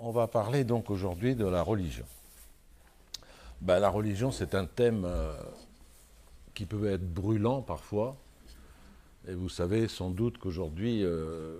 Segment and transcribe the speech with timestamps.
[0.00, 2.04] On va parler donc aujourd'hui de la religion.
[3.60, 5.34] Ben, la religion, c'est un thème euh,
[6.54, 8.16] qui peut être brûlant parfois.
[9.28, 11.58] Et vous savez sans doute qu'aujourd'hui, euh,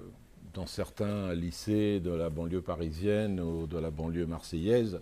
[0.54, 5.00] dans certains lycées de la banlieue parisienne ou de la banlieue marseillaise,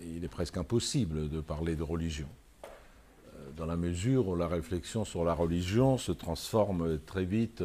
[0.00, 2.28] il est presque impossible de parler de religion.
[2.64, 7.62] Euh, Dans la mesure où la réflexion sur la religion se transforme très vite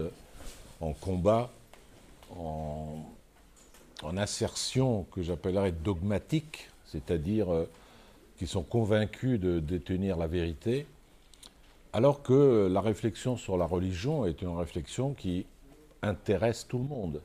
[0.80, 1.52] en combat,
[2.36, 3.06] en,
[4.04, 7.70] en assertion que j'appellerais dogmatique, c'est-à-dire euh,
[8.38, 10.86] qui sont convaincus de détenir la vérité,
[11.94, 15.46] alors que la réflexion sur la religion est une réflexion qui
[16.02, 17.22] intéresse tout le monde.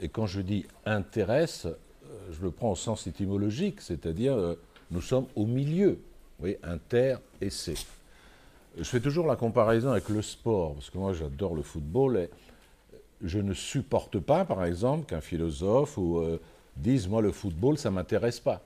[0.00, 4.54] Et quand je dis intéresse, euh, je le prends au sens étymologique, c'est-à-dire euh,
[4.90, 5.98] nous sommes au milieu,
[6.40, 7.86] oui, inter et c'est.
[8.76, 12.30] Je fais toujours la comparaison avec le sport, parce que moi j'adore le football, et
[13.22, 16.40] je ne supporte pas, par exemple, qu'un philosophe ou, euh,
[16.76, 18.62] dise moi le football ça m'intéresse pas.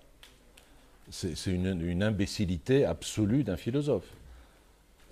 [1.10, 4.06] C'est une, imbécilité absolue d'un philosophe.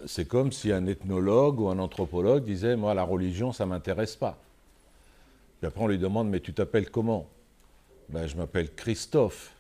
[0.06, 4.38] C'est comme si un ethnologue ou un anthropologue disait moi la religion ça m'intéresse pas.
[5.58, 7.26] Puis après on lui demande mais tu t'appelles comment?
[8.10, 9.52] Ben, je m'appelle Christophe,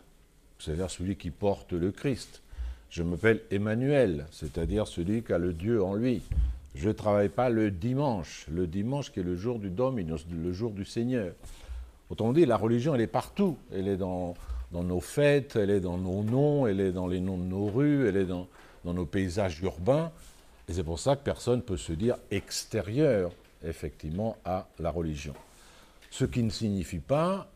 [0.58, 2.40] c'est-à-dire celui qui porte le Christ.
[2.88, 6.22] Je m'appelle Emmanuel, c'est-à-dire celui qui a le Dieu en lui.
[6.78, 10.52] Je ne travaille pas le dimanche, le dimanche qui est le jour du Dominus, le
[10.52, 11.32] jour du Seigneur.
[12.08, 13.56] Autrement dit, la religion, elle est partout.
[13.74, 14.36] Elle est dans,
[14.70, 18.06] nos fêtes, elle est dans nos noms, elle est dans les noms de nos rues,
[18.06, 18.46] elle est dans,
[18.84, 20.12] dans nos paysages urbains.
[20.68, 23.32] Et c'est pour ça que personne ne peut se dire extérieur,
[23.64, 25.34] effectivement, à la religion.
[26.12, 27.48] Ce qui ne signifie pas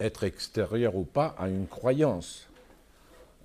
[0.00, 2.48] être extérieur ou pas à une croyance.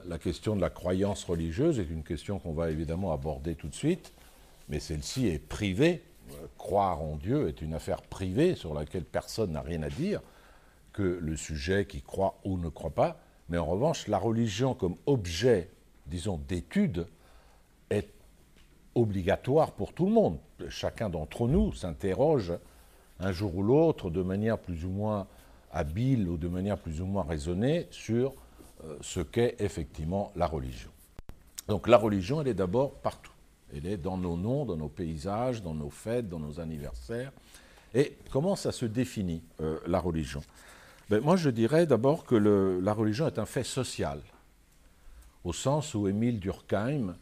[0.07, 3.75] La question de la croyance religieuse est une question qu'on va évidemment aborder tout de
[3.75, 4.11] suite,
[4.73, 6.01] mais celle-ci est privée.
[6.57, 10.19] Croire en Dieu est une affaire privée sur laquelle personne n'a rien à dire
[10.93, 13.19] que le sujet qui croit ou ne croit pas.
[13.49, 15.69] Mais en revanche, la religion comme objet,
[16.07, 17.05] disons, d'étude
[17.91, 18.09] est
[18.95, 20.39] obligatoire pour tout le monde.
[20.69, 22.53] Chacun d'entre nous s'interroge
[23.19, 25.27] un jour ou l'autre de manière plus ou moins
[25.71, 28.33] habile ou de manière plus ou moins raisonnée sur
[28.85, 30.89] euh, ce qu'est effectivement la religion.
[31.67, 33.33] Donc la religion, elle est d'abord partout.
[33.75, 37.31] Elle est dans nos noms, dans nos paysages, dans nos fêtes, dans nos anniversaires.
[37.93, 40.43] Et comment ça se définit, euh, la religion?
[41.09, 44.19] Ben, Moi, je dirais d'abord que la religion est un fait social,
[45.43, 47.15] au sens où Émile Durkheim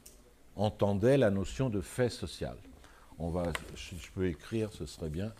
[0.55, 2.57] entendait la notion de fait social.
[3.17, 3.43] On va,
[3.75, 5.31] si je peux écrire, ce serait bien.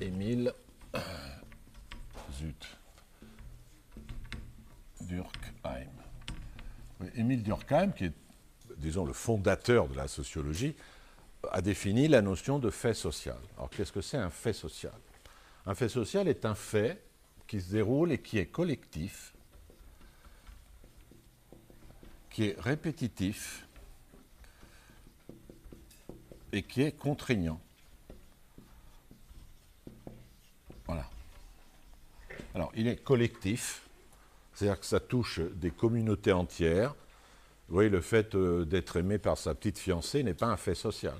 [0.00, 0.52] Émile
[2.38, 2.78] Zut.
[5.00, 5.90] Durkheim.
[7.14, 8.14] Émile Durkheim, qui est,
[8.82, 10.74] disons, le fondateur de la sociologie,
[11.50, 13.38] a défini la notion de fait social.
[13.56, 14.92] Alors, qu'est-ce que c'est un fait social?
[15.66, 17.02] Un fait social est un fait
[17.46, 19.32] qui se déroule et qui est collectif,
[22.30, 23.66] qui est répétitif
[26.52, 27.60] et qui est contraignant.
[30.86, 31.08] Voilà.
[32.54, 33.82] Alors, il est collectif,
[34.54, 36.94] c'est-à-dire que ça touche des communautés entières.
[37.68, 41.16] Voyez, le fait euh, d'être aimé par sa petite fiancée n'est pas un fait social.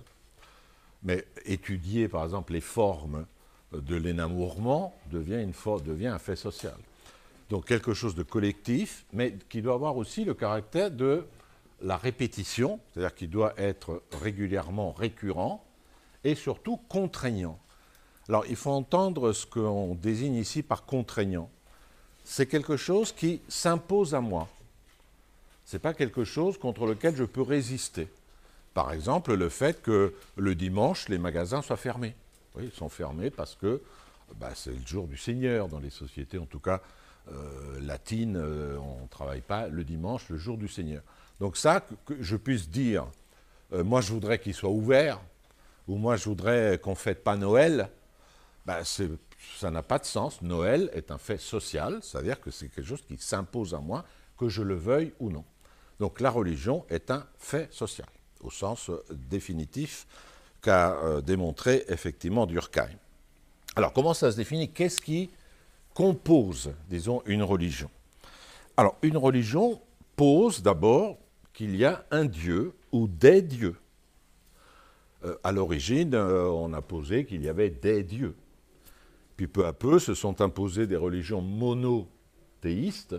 [1.03, 3.27] Mais étudier, par exemple, les formes
[3.73, 5.47] de l'énamourement devient,
[5.85, 6.77] devient un fait social.
[7.51, 11.25] Donc quelque chose de collectif, mais qui doit avoir aussi le caractère de
[11.83, 15.65] la répétition, c'est-à-dire qui doit être régulièrement récurrent,
[16.25, 17.59] et surtout contraignant.
[18.29, 21.51] Alors il faut entendre ce qu'on désigne ici par contraignant.
[22.25, 24.49] C'est quelque chose qui s'impose à moi.
[25.65, 28.09] Ce n'est pas quelque chose contre lequel je peux résister.
[28.75, 32.15] Par exemple, le fait que le dimanche, les magasins soient fermés.
[32.55, 33.83] Oui, ils sont fermés parce que
[34.39, 36.81] bah, c'est le jour du Seigneur dans les sociétés, en tout cas
[37.31, 41.03] euh, latines, euh, on ne travaille pas le dimanche, le jour du Seigneur.
[41.41, 43.07] Donc ça, que, je puisse dire,
[43.73, 45.21] euh, moi je voudrais qu'il soit ouvert,
[45.87, 47.91] ou moi je voudrais qu'on ne fête pas Noël,
[48.67, 50.43] bah, ça n'a pas de sens.
[50.43, 54.05] Noël est un fait social, c'est-à-dire que c'est quelque chose qui s'impose à moi,
[54.39, 55.45] que je le veuille ou non.
[56.03, 58.09] Donc la religion est un fait social,
[58.41, 58.91] au sens
[59.31, 60.05] définitif
[60.61, 62.99] qu'a euh, démontré effectivement Durkheim.
[63.77, 64.69] Alors comment ça se définit?
[64.69, 65.31] Qu'est-ce qui
[65.95, 67.89] compose, disons, une religion?
[68.77, 69.81] Alors une religion
[70.17, 71.19] pose d'abord
[71.53, 73.77] qu'il y a un Dieu ou des dieux.
[75.25, 78.35] Euh, à l'origine, euh, on a posé qu'il y avait des dieux.
[79.37, 83.15] Puis peu à peu se sont imposées des religions monothéistes,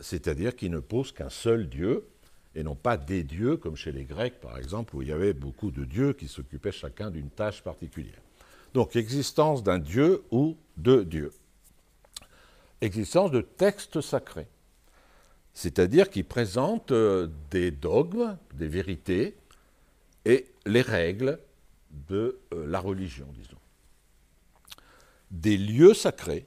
[0.00, 2.06] c'est-à-dire qui ne posent qu'un seul Dieu,
[2.54, 5.32] et non pas des dieux, comme chez les Grecs par exemple, où il y avait
[5.32, 8.20] beaucoup de dieux qui s'occupaient chacun d'une tâche particulière.
[8.74, 11.32] Donc existence d'un dieu ou de dieux.
[12.80, 14.48] existence de textes sacrés,
[15.54, 19.36] c'est-à-dire qui présentent euh, des dogmes, des vérités
[20.24, 21.38] et les règles
[22.08, 23.58] de euh, la religion, disons.
[25.30, 26.46] Des lieux sacrés,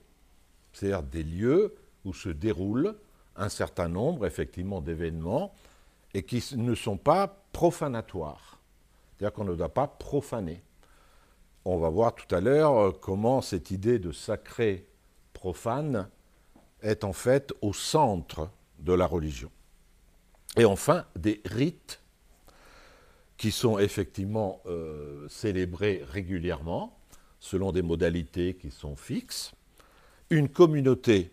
[0.73, 2.95] c'est-à-dire des lieux où se déroulent
[3.37, 5.53] un certain nombre, effectivement, d'événements
[6.13, 8.59] et qui ne sont pas profanatoires.
[9.17, 10.61] C'est-à-dire qu'on ne doit pas profaner.
[11.65, 14.85] On va voir tout à l'heure euh, comment cette idée de sacré
[15.33, 16.09] profane
[16.81, 18.49] est en fait au centre
[18.79, 19.51] de la religion.
[20.55, 22.01] Et enfin, des rites
[23.37, 26.97] qui sont effectivement euh, célébrés régulièrement,
[27.39, 29.51] selon des modalités qui sont fixes,
[30.29, 31.31] une communauté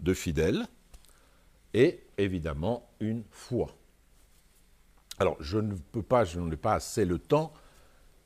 [0.00, 0.66] de fidèles
[1.74, 3.74] et évidemment une foi.
[5.18, 7.52] Alors, je ne peux pas, je n'en ai pas assez le temps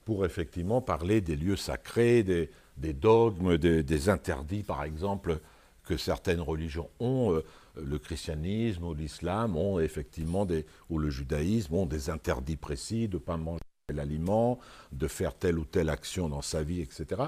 [0.05, 5.41] pour effectivement parler des lieux sacrés, des, dogmes, des, interdits, par exemple,
[5.85, 7.33] que certaines religions ont.
[7.33, 7.45] Euh,
[7.77, 13.17] le christianisme ou l'islam ont effectivement des, ou le judaïsme ont des interdits précis de
[13.17, 13.61] ne pas manger
[13.93, 14.61] l'aliment,
[14.93, 17.23] de faire telle ou telle action dans sa vie, etc.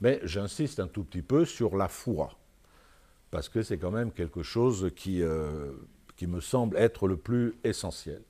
[0.00, 2.37] Mais j'insiste un tout petit peu sur la foi,
[3.30, 5.72] parce que c'est quand même quelque chose qui, euh,
[6.16, 8.22] qui me semble être le plus essentiel.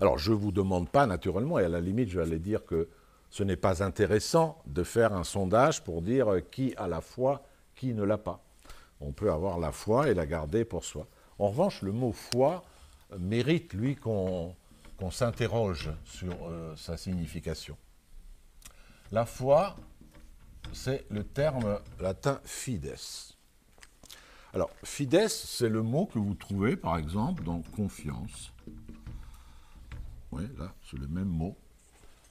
[0.00, 2.64] Alors, je ne vous demande pas, naturellement, et à la limite, je vais aller dire
[2.64, 2.88] que
[3.30, 7.42] ce n'est pas intéressant de faire un sondage pour dire qui a la foi,
[7.74, 8.42] qui ne l'a pas.
[9.00, 11.06] On peut avoir la foi et la garder pour soi.
[11.38, 12.64] En revanche, le mot foi
[13.18, 14.54] mérite, lui, qu'on
[15.10, 17.76] s'interroge sur euh, sa signification.
[19.12, 19.76] La foi,
[20.72, 22.96] c'est le terme latin fides.
[24.56, 28.54] Alors, fides, c'est le mot que vous trouvez, par exemple, dans confiance.
[30.32, 31.54] Oui, là, c'est le même mot.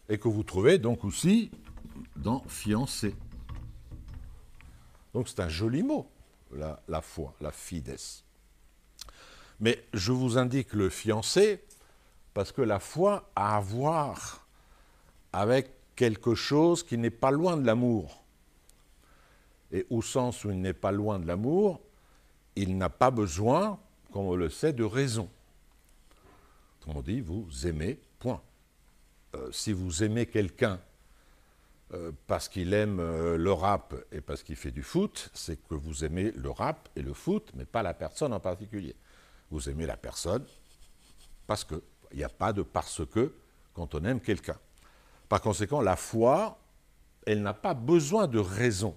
[0.10, 1.52] Et que vous trouvez donc aussi
[2.16, 3.14] dans fiancé.
[5.14, 6.10] Donc c'est un joli mot,
[6.52, 7.96] la, foi, la fides.
[9.60, 11.64] Mais je vous indique le fiancé
[12.34, 14.48] parce que la foi a à voir
[15.32, 18.24] avec quelque chose qui n'est pas loin de l'amour.
[19.72, 21.82] Et au sens où il n'est pas loin de l'amour,
[22.56, 23.80] il n'a pas besoin,
[24.12, 25.30] comme on le sait, de raison.
[26.88, 28.42] On dit, vous aimez, point.
[29.36, 30.80] Euh, si vous aimez quelqu'un
[31.94, 35.76] euh, parce qu'il aime euh, le rap et parce qu'il fait du foot, c'est que
[35.76, 38.96] vous aimez le rap et le foot, mais pas la personne en particulier.
[39.50, 40.46] Vous aimez la personne
[41.48, 41.82] parce que.
[42.12, 43.34] Il n'y a pas de parce que
[43.74, 44.58] quand on aime quelqu'un.
[45.28, 46.58] Par conséquent, la foi,
[47.26, 48.96] elle n'a pas besoin de raison.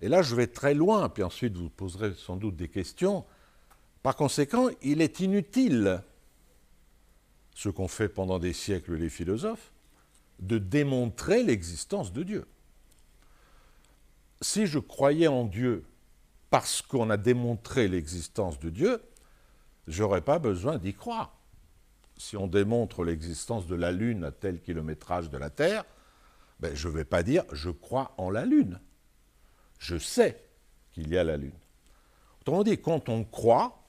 [0.00, 3.24] Et là, je vais très loin, puis ensuite vous poserez sans doute des questions.
[4.02, 6.02] Par conséquent, il est inutile
[7.54, 9.72] ce qu'ont fait pendant des siècles les philosophes,
[10.40, 12.46] de démontrer l'existence de Dieu.
[14.42, 15.84] Si je croyais en Dieu
[16.50, 19.02] parce qu'on a démontré l'existence de Dieu,
[19.88, 21.34] j'aurais pas besoin d'y croire.
[22.18, 25.84] Si on démontre l'existence de la Lune à tel kilométrage de la Terre,
[26.60, 28.80] ben, je ne vais pas dire je crois en la Lune.
[29.78, 30.42] Je sais
[30.92, 31.52] qu'il y a la Lune.
[32.40, 33.82] Autrement dit, quand on croit,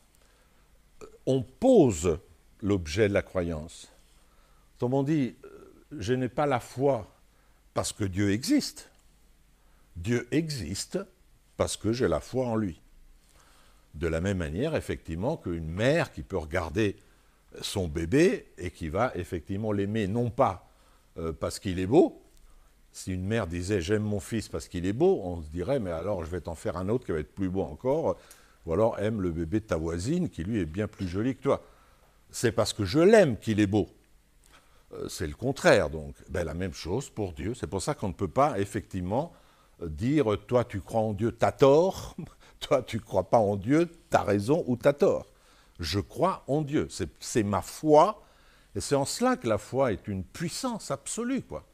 [1.25, 2.19] on pose
[2.61, 3.91] l'objet de la croyance.
[4.75, 5.49] Autrement dit, euh,
[5.99, 7.13] je n'ai pas la foi
[7.73, 8.89] parce que Dieu existe.
[9.95, 10.99] Dieu existe
[11.55, 12.81] parce que j'ai la foi en lui.
[13.93, 16.95] De la même manière, effectivement, qu'une mère qui peut regarder
[17.61, 20.69] son bébé et qui va effectivement l'aimer, non pas
[21.17, 22.21] euh, parce qu'il est beau.
[22.91, 25.91] Si une mère disait j'aime mon fils parce qu'il est beau, on se dirait mais
[25.91, 28.17] alors je vais t'en faire un autre qui va être plus beau encore,
[28.65, 31.41] ou alors aime le bébé de ta voisine qui lui est bien plus joli que
[31.41, 31.61] toi
[32.31, 33.89] c'est parce que je l'aime qu'il est beau.
[34.93, 36.15] Euh, c'est le contraire, donc.
[36.29, 37.53] Ben, la même chose pour Dieu.
[37.53, 39.33] C'est pour ça qu'on ne peut pas, effectivement,
[39.81, 42.15] dire toi tu crois en Dieu, t'as tort,
[42.59, 45.27] toi tu ne crois pas en Dieu, t'as raison ou t'as tort.
[45.79, 46.87] Je crois en Dieu.
[47.19, 48.23] C'est ma foi,
[48.75, 51.65] et c'est en cela que la foi est une puissance absolue, quoi.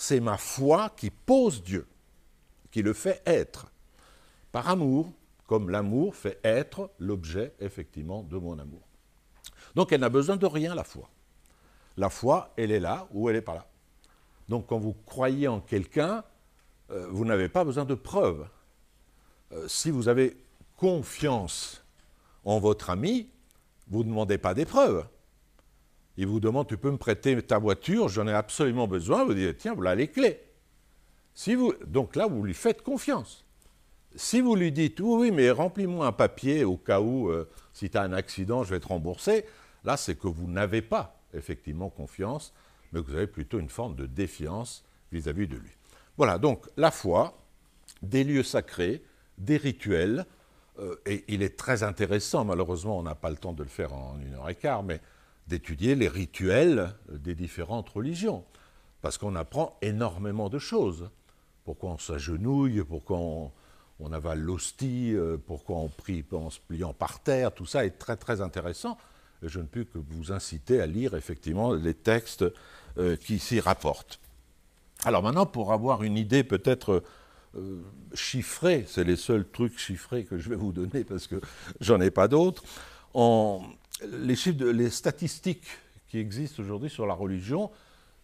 [0.00, 1.84] C'est ma foi qui pose Dieu,
[2.70, 3.66] qui le fait être,
[4.52, 5.12] par amour,
[5.48, 8.86] comme l'amour fait être l'objet, effectivement, de mon amour.
[9.74, 11.10] Donc elle n'a besoin de rien, la foi.
[11.96, 13.66] La foi, elle est là ou elle n'est pas là.
[14.48, 16.22] Donc quand vous croyez en quelqu'un,
[16.92, 18.46] euh, vous n'avez pas besoin de preuves.
[19.50, 20.36] Euh, si vous avez
[20.76, 21.82] confiance
[22.44, 23.28] en votre ami,
[23.88, 25.04] vous ne demandez pas des preuves.
[26.18, 29.24] Il vous demande, tu peux me prêter ta voiture, j'en ai absolument besoin.
[29.24, 30.40] Vous dites, tiens, voilà les clés.
[31.32, 33.44] Si vous, donc là, vous lui faites confiance.
[34.16, 37.88] Si vous lui dites, oui, oui, mais remplis-moi un papier au cas où, euh, si
[37.88, 39.44] tu as un accident, je vais te rembourser,
[39.84, 42.52] là, c'est que vous n'avez pas effectivement confiance,
[42.92, 45.70] mais que vous avez plutôt une forme de défiance vis-à-vis de lui.
[46.16, 47.38] Voilà, donc la foi,
[48.02, 49.04] des lieux sacrés,
[49.38, 50.26] des rituels,
[50.80, 53.92] euh, et il est très intéressant, malheureusement on n'a pas le temps de le faire
[53.92, 55.00] en une heure et quart, mais
[55.48, 58.44] d'étudier les rituels des différentes religions,
[59.00, 61.10] parce qu'on apprend énormément de choses.
[61.64, 67.20] Pourquoi on s'agenouille, pourquoi on, avale l'hostie, euh, pourquoi on prie en se pliant par
[67.20, 68.96] terre, tout ça est très très intéressant.
[69.42, 72.44] je ne peux que vous inciter à lire effectivement les textes
[72.98, 74.20] euh, qui s'y rapportent.
[75.04, 77.02] Alors maintenant, pour avoir une idée peut-être
[77.56, 77.82] euh,
[78.14, 81.40] chiffrée, c'est les seuls trucs chiffrés que je vais vous donner parce que
[81.80, 82.62] j'en ai pas d'autres,
[84.02, 85.66] les, chiffres les statistiques
[86.08, 87.70] qui existent aujourd'hui sur la religion,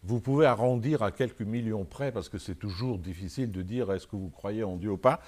[0.03, 4.07] vous pouvez arrondir à quelques millions près parce que c'est toujours difficile de dire est-ce
[4.07, 5.21] que vous croyez en Dieu ou pas.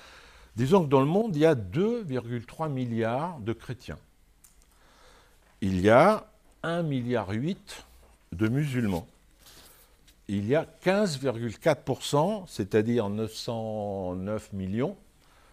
[0.56, 4.00] Disons que dans le monde, il y a 2,3 milliards de chrétiens.
[5.62, 6.28] Il y a
[6.64, 7.28] 1,8 milliard
[8.32, 9.08] de musulmans.
[10.28, 14.96] Il y a 15,4%, c'est-à-dire 909 millions,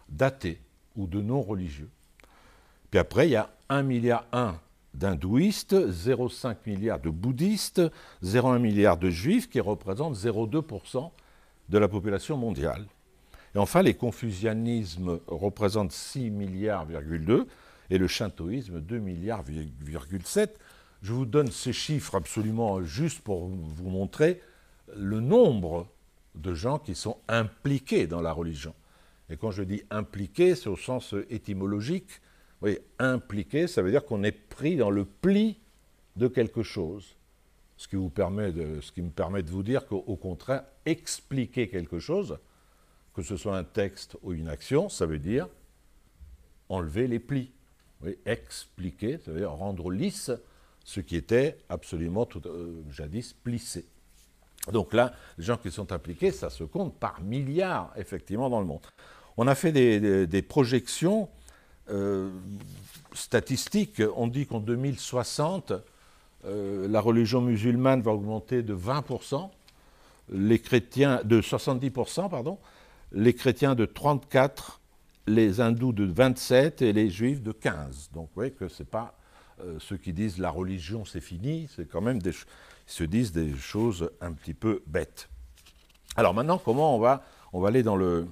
[0.09, 0.61] d'athées
[0.97, 1.89] ou de non-religieux.
[2.95, 4.25] Puis après, il y a 1,1 milliard
[4.95, 7.83] d'hindouistes, 0,5 milliard de bouddhistes,
[8.23, 11.11] 0,1 milliard de juifs qui représentent 0,2%
[11.71, 12.87] de la population mondiale.
[13.57, 16.87] Et enfin, les confucianismes représentent 6 milliards,
[17.91, 19.43] et le shintoïsme 2 milliards,
[21.03, 24.41] Je vous donne ces chiffres absolument juste pour vous montrer
[24.95, 25.89] le nombre
[26.37, 28.73] de gens qui sont impliqués dans la religion.
[29.31, 32.21] Et quand je dis impliqué, c'est au sens étymologique.
[32.65, 35.61] Oui, impliqué, ça veut dire qu'on est pris dans le pli
[36.17, 37.15] de quelque chose.
[37.77, 41.99] Ce qui, vous permet ce qui me permet de vous dire qu'au contraire, expliquer quelque
[41.99, 42.39] chose,
[43.13, 45.47] que ce soit un texte ou une action, ça veut dire
[46.71, 47.53] enlever les plis.
[48.03, 50.31] Oui, expliquer, ça veut dire rendre lisse
[50.85, 53.85] ce qui était absolument tout, euh, jadis plissé.
[54.73, 58.67] Donc là, les gens qui sont impliqués, ça se compte par milliards, effectivement, dans le
[58.67, 58.87] monde.
[59.37, 61.29] On a fait des, projections
[61.91, 62.31] euh,
[63.13, 64.03] statistiques.
[64.17, 65.73] On dit qu'en 2060,
[66.47, 69.51] euh, la religion musulmane va augmenter de 20%,
[70.31, 72.59] les chrétiens de 70%, pardon,
[73.13, 74.51] les chrétiens de 34%,
[75.27, 78.11] les hindous de 27 et les juifs de 15.
[78.13, 79.17] Donc vous voyez que ce n'est pas
[79.63, 82.33] euh, ceux qui disent la religion c'est fini, c'est quand même des
[82.87, 85.31] ils se disent des choses un petit peu bêtes.
[86.17, 87.25] Alors maintenant, comment on va,
[87.67, 88.27] aller dans le,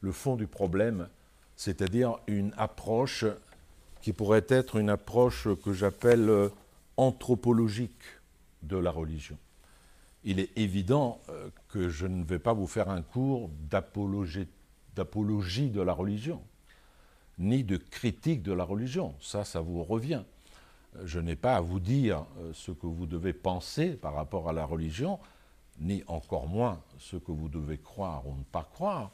[0.00, 1.08] le fond du problème,
[1.60, 3.24] c'est-à-dire une approche
[4.00, 6.48] qui pourrait être une approche que j'appelle euh,
[6.96, 8.02] anthropologique
[8.62, 9.36] de la religion
[10.24, 14.46] il est évident euh, que je ne vais pas vous faire un cours d'apologie
[15.70, 16.42] de la religion,
[17.38, 19.14] ni de critique de la religion.
[19.20, 20.22] Ça, ça vous revient.
[21.04, 24.52] Je n'ai pas à vous dire euh, ce que vous devez penser par rapport à
[24.52, 25.18] la religion,
[25.78, 29.10] ni encore moins ce que vous devez croire ou ne pas croire.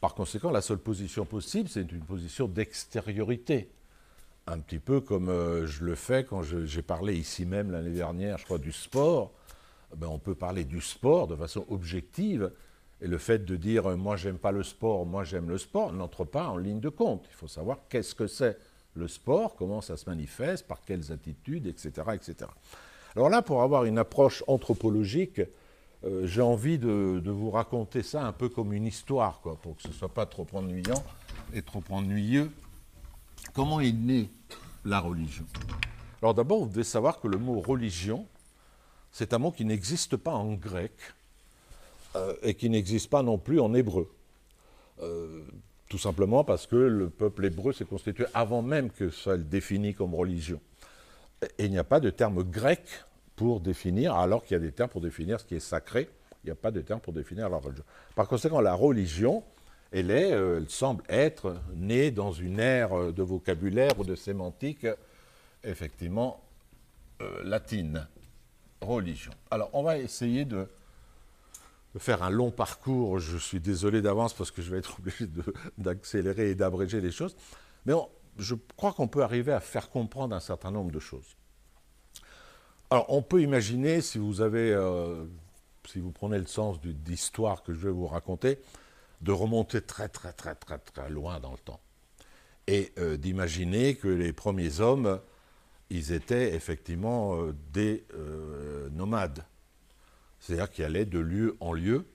[0.00, 3.70] Par conséquent, la seule position possible, c'est une position d'extériorité.
[4.46, 8.38] Un petit peu comme euh, je le fais quand j'ai parlé ici même l'année dernière,
[8.38, 9.32] je crois, du sport
[9.92, 12.52] eh ben, on peut parler du sport de façon objective.
[13.00, 15.92] Et le fait de dire euh, moi j'aime pas le sport, moi j'aime le sport
[15.92, 17.26] n'entre pas en ligne de compte.
[17.30, 18.56] Il faut savoir qu'est-ce que c'est
[18.94, 21.90] le sport, comment ça se manifeste, par quelles attitudes, etc.
[22.14, 22.50] etc.
[23.14, 25.42] Alors là, pour avoir une approche anthropologique,
[26.06, 29.82] euh, j'ai envie de, vous raconter ça un peu comme une histoire, quoi, pour que
[29.82, 31.02] ce ne soit pas trop ennuyant
[31.52, 32.50] et trop ennuyeux.
[33.54, 34.30] Comment est née
[34.84, 35.44] la religion?
[36.22, 38.26] Alors d'abord, vous devez savoir que le mot religion,
[39.10, 40.92] c'est un mot qui n'existe pas en grec
[42.14, 44.08] euh, et qui n'existe pas non plus en hébreu.
[45.02, 45.42] Euh,
[45.88, 49.96] tout simplement parce que le peuple hébreu s'est constitué avant même que ça le définisse
[49.96, 50.60] comme religion.
[51.58, 52.82] Et il n'y a pas de terme grec
[53.36, 56.08] pour définir, alors qu'il y a des termes pour définir ce qui est sacré,
[56.42, 57.84] il n'y a pas de terme pour définir la religion.
[58.14, 59.44] Par conséquent, la religion,
[59.92, 64.86] elle, est, euh, elle semble être née dans une ère de vocabulaire ou de sémantique,
[65.64, 66.42] effectivement,
[67.44, 68.06] latine
[68.80, 69.32] religion.
[69.50, 70.68] Alors, on va essayer de,
[71.98, 73.18] faire un long parcours.
[73.18, 75.26] Je suis désolé d'avance parce que je vais être obligé
[75.78, 77.36] d'accélérer et d'abréger les choses.
[77.86, 77.94] Mais
[78.38, 81.36] je crois qu'on peut arriver à faire comprendre un certain nombre de choses.
[82.88, 85.26] Alors, on peut imaginer, si vous euh,
[86.14, 88.58] prenez le sens d'histoire que je vais vous raconter,
[89.22, 91.80] de remonter très, très, très, très, très loin dans le temps.
[92.68, 95.20] Et euh, d'imaginer que les premiers hommes
[95.88, 98.04] ils étaient effectivement euh, des
[98.90, 99.44] nomades.
[100.40, 102.06] C'est-à-dire qu'ils allaient de lieu en lieu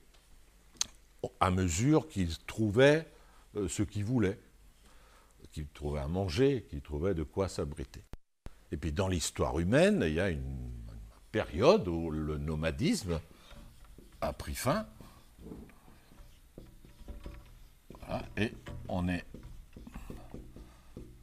[1.40, 3.08] à mesure qu'ils trouvaient
[3.68, 4.40] ce qu'ils voulaient,
[5.54, 8.04] qu'ils trouvaient à manger, qu'ils trouvaient de quoi s'abriter.
[8.72, 10.72] Et puis dans l'histoire humaine, il y a une,
[11.32, 13.20] période où le nomadisme
[14.20, 14.86] a pris fin.
[18.00, 18.54] Voilà, et
[18.90, 19.26] on est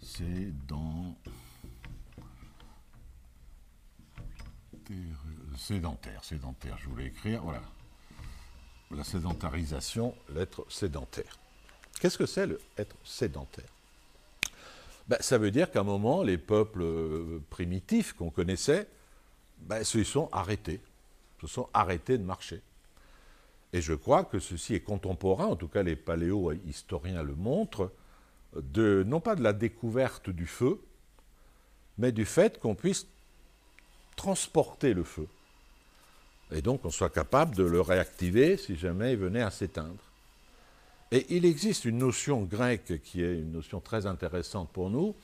[0.00, 1.14] sédentaire.
[5.56, 7.62] Sédentaire, sédentaire, je voulais écrire, voilà.
[8.90, 11.38] La sédentarisation, l'être sédentaire.
[12.00, 13.77] Qu'est-ce que c'est le être sédentaire?
[15.08, 18.86] Ben, Ça veut dire qu'à un moment, les peuples euh, primitifs qu'on connaissait
[19.60, 20.80] ben, se sont arrêtés,
[21.40, 22.60] se sont arrêtés de marcher.
[23.72, 27.92] Et je crois que ceci est contemporain, en tout cas les paléo-historiens le montrent,
[28.74, 30.80] non pas de la découverte du feu,
[31.98, 33.06] mais du fait qu'on puisse
[34.16, 35.28] transporter le feu.
[36.50, 40.07] Et donc on soit capable de le réactiver si jamais il venait à s'éteindre.
[41.10, 45.14] Et il existe une notion grecque qui est une notion très intéressante pour nous,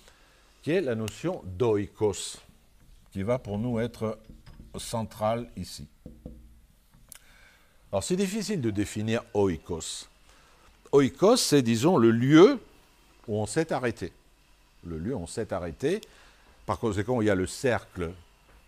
[0.63, 2.39] qui est la notion d'oikos,
[3.13, 4.19] qui va pour nous être
[4.79, 5.87] centrale ici.
[7.93, 10.09] Alors c'est difficile de définir oikos.
[10.93, 12.59] Oikos, c'est disons le lieu
[13.29, 14.13] où on s'est arrêté.
[14.85, 16.01] Le lieu où on s'est arrêté.
[16.67, 18.13] Par conséquent, il y a le cercle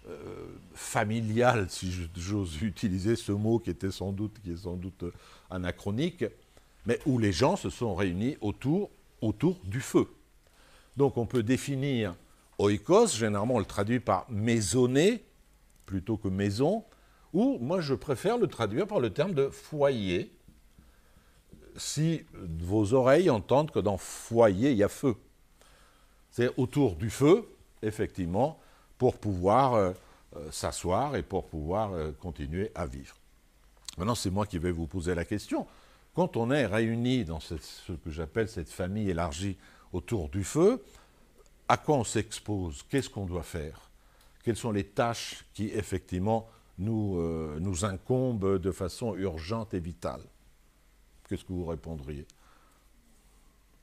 [0.08, 5.04] euh, familial, si j'ose utiliser ce mot qui, était sans doute, qui est sans doute
[5.50, 6.24] anachronique,
[6.86, 8.90] mais où les gens se sont réunis autour,
[9.20, 10.08] autour du feu.
[10.96, 12.14] Donc on peut définir
[12.58, 15.22] oikos, généralement on le traduit par maisonner
[15.84, 16.84] plutôt que maison,
[17.32, 20.32] ou moi je préfère le traduire par le terme de foyer,
[21.76, 25.14] si vos oreilles entendent que dans foyer il y a feu.
[26.30, 27.48] C'est autour du feu,
[27.82, 28.58] effectivement,
[28.98, 29.92] pour pouvoir euh,
[30.36, 33.16] euh, s'asseoir et pour pouvoir euh, continuer à vivre.
[33.96, 35.66] Maintenant, c'est moi qui vais vous poser la question.
[36.16, 37.56] Quand on est réunis dans ce
[37.92, 39.58] que j'appelle cette famille élargie
[39.92, 40.82] autour du feu,
[41.68, 42.82] à quoi on s'expose?
[42.88, 43.90] Qu'est-ce qu'on doit faire?
[44.42, 47.20] Quelles sont les tâches qui, effectivement, nous,
[47.60, 50.22] nous incombent de façon urgente et vitale?
[51.28, 52.26] Qu'est-ce que vous répondriez?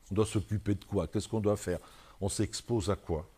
[0.10, 1.06] On doit s'occuper de quoi?
[1.06, 1.78] Qu'est-ce qu'on doit faire?
[2.20, 3.30] On s'expose à quoi?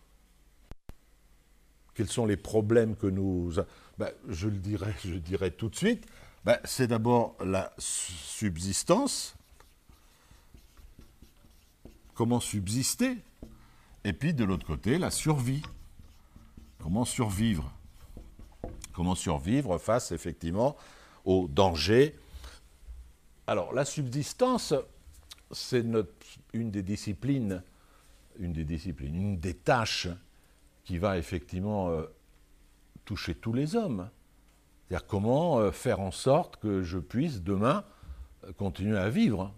[1.95, 3.55] Quels sont les problèmes que nous...
[3.97, 6.07] Ben, je le dirai, je dirai tout de suite.
[6.45, 9.35] Ben, c'est d'abord la subsistance.
[12.13, 13.17] Comment subsister?
[14.03, 15.63] Et puis de l'autre côté, la survie.
[16.79, 17.73] Comment survivre?
[18.93, 20.77] Comment survivre face effectivement
[21.25, 22.15] aux dangers
[23.47, 24.73] alors, la subsistance,
[25.51, 25.85] c'est
[26.53, 27.61] une des disciplines,
[28.39, 30.07] une des disciplines, une des tâches
[30.83, 32.05] qui va effectivement euh,
[33.05, 34.09] toucher tous les hommes.
[34.87, 37.83] C'est-à-dire comment euh, faire en sorte que je puisse demain
[38.43, 39.53] euh, continuer à vivre.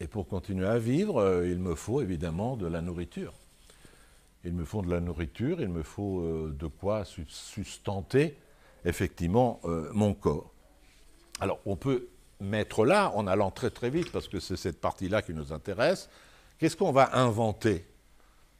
[0.00, 3.34] Et pour continuer à vivre, il me faut évidemment de la nourriture.
[4.44, 8.36] Il me faut de la nourriture, il me faut de quoi sustenter
[8.84, 9.60] effectivement
[9.92, 10.52] mon corps.
[11.38, 12.08] Alors on peut
[12.42, 16.10] mettre là, en allant très très vite, parce que c'est cette partie-là qui nous intéresse,
[16.58, 17.86] qu'est-ce qu'on va inventer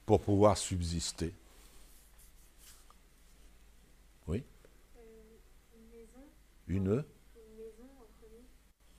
[0.06, 1.34] pour pouvoir subsister
[4.26, 4.42] Oui
[6.76, 7.04] Une maison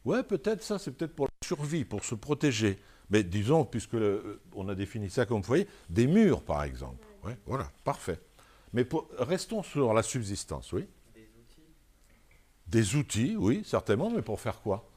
[0.05, 2.77] Ouais, peut-être ça, c'est peut-être pour la survie, pour se protéger.
[3.09, 3.97] Mais disons, puisque
[4.53, 7.05] on a défini ça comme vous voyez, des murs par exemple.
[7.23, 8.19] Ouais, voilà, parfait.
[8.73, 8.85] Mais
[9.17, 10.87] restons sur la subsistance, oui
[12.73, 14.89] des outils, oui, certainement, mais pour faire quoi?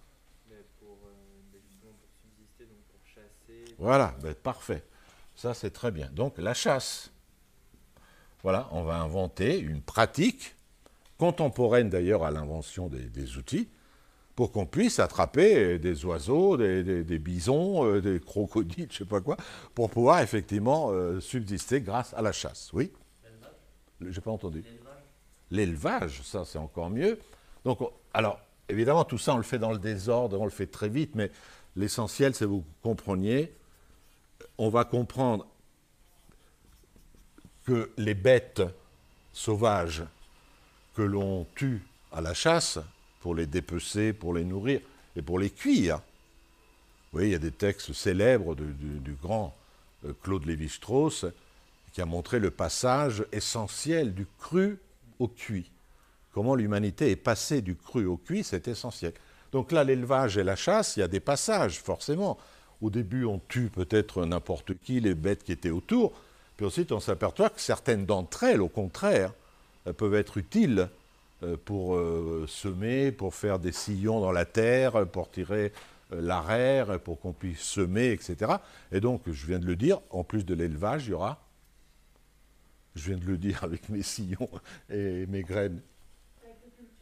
[0.81, 1.13] Pour, euh,
[1.53, 3.75] subsister, donc pour chasser.
[3.79, 4.83] Voilà, ben, parfait.
[5.35, 6.09] Ça, c'est très bien.
[6.09, 7.11] Donc, la chasse.
[8.43, 10.56] Voilà, on va inventer une pratique,
[11.19, 13.69] contemporaine d'ailleurs à l'invention des, outils,
[14.35, 19.21] pour qu'on puisse attraper des oiseaux, des, bisons, euh, des crocodiles, je ne sais pas
[19.21, 19.37] quoi,
[19.75, 22.71] pour pouvoir effectivement euh, subsister grâce à la chasse.
[22.73, 22.93] Oui?
[24.01, 24.63] J'ai pas entendu.
[25.51, 27.19] L'élevage, ça c'est encore mieux.
[27.65, 27.79] Donc,
[28.13, 31.15] alors, évidemment, tout ça, on le fait dans le désordre, on le fait très vite,
[31.15, 31.31] mais
[31.77, 33.55] l'essentiel, c'est que vous compreniez,
[34.59, 35.47] on va comprendre
[37.65, 38.63] que les bêtes
[39.33, 40.05] sauvages
[40.97, 41.83] que l'on tue
[42.13, 42.79] à la chasse,
[43.21, 44.81] pour les dépecer, pour les nourrir
[45.17, 49.55] et pour les cuire, vous voyez, il y a des textes célèbres du, grand
[50.05, 51.27] euh, Claude Lévi-Strauss
[51.93, 54.79] qui a montré le passage essentiel du cru
[55.19, 55.71] au cuit
[56.37, 59.15] comment l'humanité est passée du cru au cuit, c'est essentiel.
[59.53, 62.37] Donc là, l'élevage et la chasse, il y a des passages, forcément.
[62.83, 66.13] Au début, on tue peut-être n'importe qui, les bêtes qui étaient autour,
[66.59, 69.33] puis ensuite on s'aperçoit que certaines d'entre elles, au contraire,
[69.93, 70.89] peuvent être utiles
[71.43, 75.71] euh, pour euh, semer, pour faire des sillons dans la terre, pour tirer
[76.13, 78.53] euh, l'arère, pour qu'on puisse semer, etc.
[78.91, 81.47] Et donc, je viens de le dire, en plus de l'élevage, il y aura,
[82.95, 84.49] je viens de le dire avec mes sillons
[84.89, 85.83] et mes graines,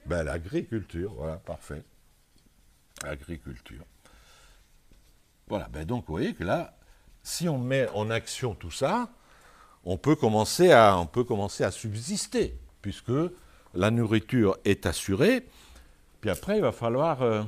[0.06, 1.82] ben, L'agriculture, voilà, parfait.
[3.04, 3.84] Agriculture.
[5.46, 6.76] Voilà, ben donc vous voyez que là,
[7.22, 9.10] si on met en action tout ça,
[9.84, 13.12] on peut commencer à, on peut commencer à subsister, puisque
[13.72, 15.46] la nourriture est assurée,
[16.20, 17.42] puis après il va falloir euh,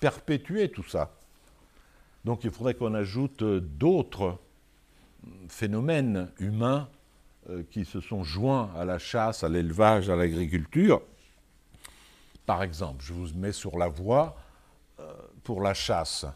[0.00, 1.12] perpétuer tout ça.
[2.24, 4.36] Donc il faudrait qu'on ajoute euh, d'autres
[5.48, 6.88] phénomènes humains
[7.48, 11.02] euh, qui se sont joints à la chasse, à l'élevage, à l'agriculture.
[12.46, 14.36] Par exemple, je vous mets sur la voie
[15.44, 16.26] pour la chasse.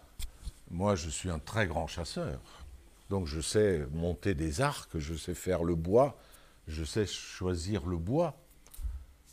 [0.70, 2.38] Moi, je suis un très grand chasseur.
[3.08, 6.16] Donc je sais monter des arcs, je sais faire le bois,
[6.68, 8.36] je sais choisir le bois.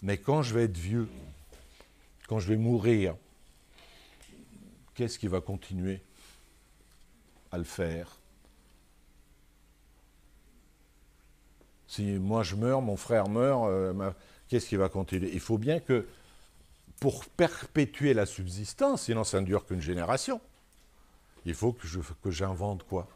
[0.01, 1.07] Mais quand je vais être vieux,
[2.27, 3.15] quand je vais mourir,
[4.93, 6.01] qu'est-ce qui va continuer
[7.51, 8.17] à le faire?
[11.87, 14.11] Si moi je meurs, mon frère meurt, euh,
[14.49, 15.31] qu'est-ce qui va continuer?
[15.33, 16.05] Il faut bien que,
[16.99, 20.41] pour perpétuer la subsistance, sinon ça ne dure qu'une génération,
[21.45, 21.87] il faut que,
[22.29, 23.07] j'invente quoi?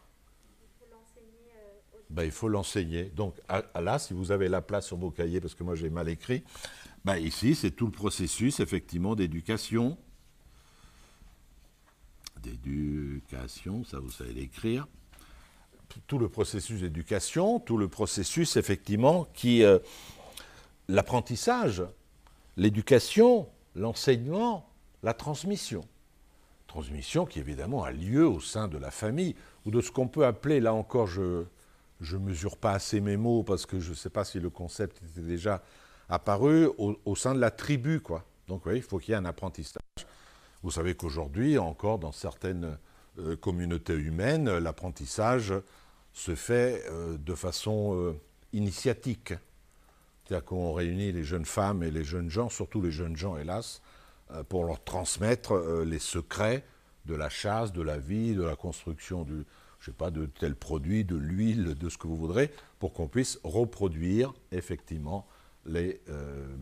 [2.11, 3.05] Ben, il faut l'enseigner.
[3.15, 3.35] Donc
[3.75, 6.43] là, si vous avez la place sur vos cahiers, parce que moi j'ai mal écrit,
[7.05, 9.97] ben, ici c'est tout le processus effectivement d'éducation.
[12.43, 14.87] D'éducation, ça vous savez l'écrire
[16.07, 19.63] tout le processus d'éducation, tout le processus effectivement qui...
[19.63, 19.77] Euh,
[20.91, 21.83] l'apprentissage,
[22.57, 24.69] l'éducation, l'enseignement,
[25.03, 25.81] la transmission.
[26.67, 30.25] Transmission qui évidemment a lieu au sein de la famille, ou de ce qu'on peut
[30.25, 31.43] appeler, là encore je
[32.15, 35.01] ne mesure pas assez mes mots parce que je ne sais pas si le concept
[35.03, 35.61] était déjà
[36.09, 38.01] apparu, au, sein de la tribu.
[38.01, 38.25] quoi.
[38.47, 39.81] Donc oui, il faut qu'il y ait un apprentissage.
[40.63, 42.77] Vous savez qu'aujourd'hui, encore dans certaines
[43.19, 45.53] euh, communautés humaines, l'apprentissage
[46.13, 48.13] se fait euh, de façon euh,
[48.51, 49.33] initiatique.
[50.25, 53.81] C'est-à-dire qu'on réunit les jeunes femmes et les jeunes gens, surtout les jeunes gens, hélas,
[54.47, 56.63] pour leur transmettre les secrets
[57.05, 59.45] de la chasse, de la vie, de la construction du,
[59.81, 63.07] je sais pas, de tel produit, de l'huile, de ce que vous voudrez, pour qu'on
[63.07, 65.27] puisse reproduire effectivement
[65.65, 66.01] les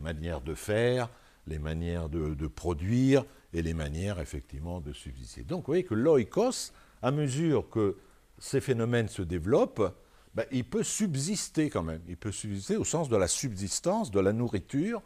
[0.02, 1.10] manières de faire,
[1.48, 5.44] les manières de, de, produire et les manières effectivement de subsister.
[5.44, 7.98] Donc vous voyez que l'oikos, à mesure que
[8.38, 9.94] ces phénomènes se développent,
[10.36, 12.02] ben, il peut subsister quand même.
[12.08, 15.02] Il peut subsister au sens de la subsistance, de la nourriture,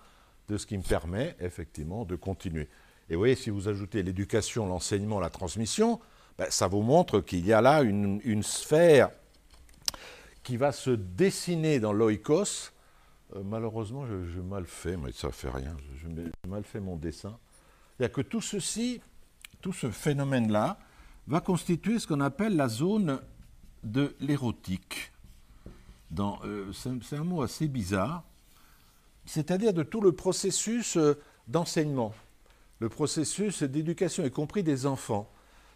[0.50, 2.68] de ce qui me permet effectivement de continuer.
[3.10, 6.00] Et vous voyez, si vous ajoutez l'éducation, l'enseignement, la transmission,
[6.38, 9.10] ben, ça vous montre qu'il y a là une, sphère
[10.44, 12.72] qui va se dessiner dans l'oikos.
[13.36, 16.10] Euh, malheureusement, j'ai mal fait, mais ça ne fait rien, j'ai
[16.48, 17.38] mal fait mon dessin.
[18.02, 19.02] A que tout ceci,
[19.62, 20.78] tout ce phénomène-là,
[21.28, 23.22] va constituer ce qu'on appelle la zone
[23.84, 25.14] de l'érotique.
[26.20, 28.24] Euh, c'est un mot assez bizarre,
[29.26, 32.14] c'est-à-dire de tout le processus euh, d'enseignement,
[32.80, 35.32] le processus d'éducation, y compris des enfants,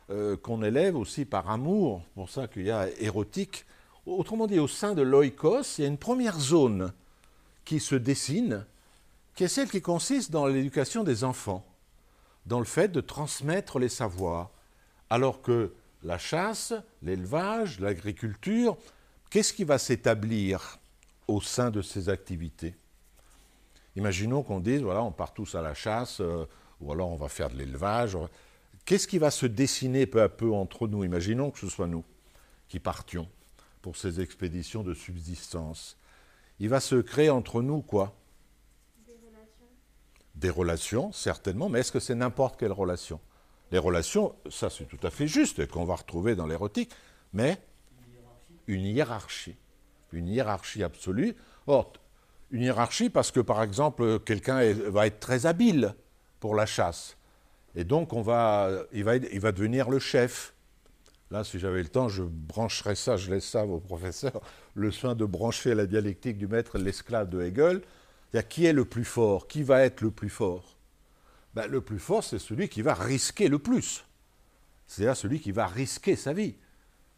[0.10, 3.65] euh, qu'on élève aussi par amour, pour ça qu'il y a érotique.
[4.06, 6.93] Autrement dit, au sein de l'oikos, il y a une première zone
[7.65, 8.65] qui se dessine,
[9.36, 11.65] qui est celle qui consiste dans l'éducation des enfants,
[12.46, 14.50] dans le fait de transmettre les savoirs,
[15.10, 18.78] alors que la chasse, l'élevage, l'agriculture,
[19.30, 20.80] qu'est-ce qui va s'établir
[21.28, 22.76] au sein de ces activités?
[23.98, 26.46] Imaginons qu'on dise, voilà, on part tous à la chasse, euh,
[26.80, 28.17] ou alors on va faire de l'élevage.
[28.88, 31.04] Qu'est-ce qui va se dessiner peu à peu entre nous?
[31.04, 32.06] Imaginons que ce soit nous
[32.69, 33.28] qui partions
[33.82, 35.97] pour ces expéditions de subsistance.
[36.62, 38.15] Il va se créer entre nous quoi?
[39.06, 39.67] Des relations.
[40.36, 43.19] Des relations, certainement, mais est-ce que c'est n'importe quelle relation?
[43.73, 46.91] Les relations, ça c'est tout à fait juste, qu'on va retrouver dans l'érotique,
[47.34, 47.58] mais
[48.67, 49.58] une hiérarchie.
[50.13, 51.36] Une hiérarchie absolue.
[51.67, 51.91] Or,
[52.52, 55.93] une hiérarchie parce que, par exemple, quelqu'un va être très habile
[56.39, 57.17] pour la chasse.
[57.78, 59.20] Et donc, on va, il, va,
[59.52, 60.56] devenir le chef.
[61.30, 64.42] Là, si j'avais le temps, je brancherais ça, je laisse ça au professeur,
[64.74, 67.82] le soin de brancher la dialectique du maître l'esclave de Hegel.
[68.50, 69.48] Qui est le plus fort?
[69.48, 70.76] Qui va être le plus fort?
[71.54, 74.04] Ben, le plus fort, c'est celui qui va risquer le plus.
[74.88, 76.56] C'est-à-dire celui qui va risquer sa vie.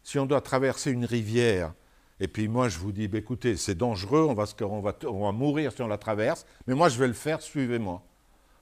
[0.02, 1.72] Si on doit traverser une rivière,
[2.20, 5.24] et puis moi je vous dis, ben, écoutez, c'est dangereux, on va, on, va, on
[5.24, 8.02] va, mourir si on la traverse, mais moi je vais le faire, suivez-moi.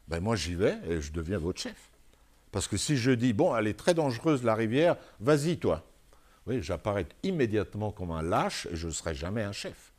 [0.08, 1.90] Ben, moi j'y vais et je deviens votre chef.
[2.50, 5.84] Parce que si je dis, bon, elle est très dangereuse la rivière, vas-y toi.
[6.46, 9.92] Oui, j'apparais immédiatement comme un lâche et je ne serai jamais un chef.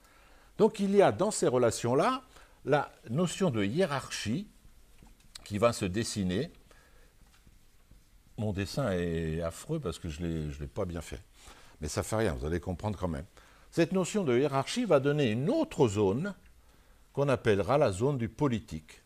[0.58, 2.24] Donc il y a dans ces relations-là
[2.66, 4.48] la notion de hiérarchie
[5.46, 6.52] qui va se dessiner.
[8.38, 11.22] Mon dessin est affreux parce que je ne l'ai pas bien fait.
[11.82, 13.26] Mais ça fait rien, vous allez comprendre quand même.
[13.72, 16.34] Cette notion de hiérarchie va donner une autre zone
[17.14, 19.04] qu'on appellera la zone du politique.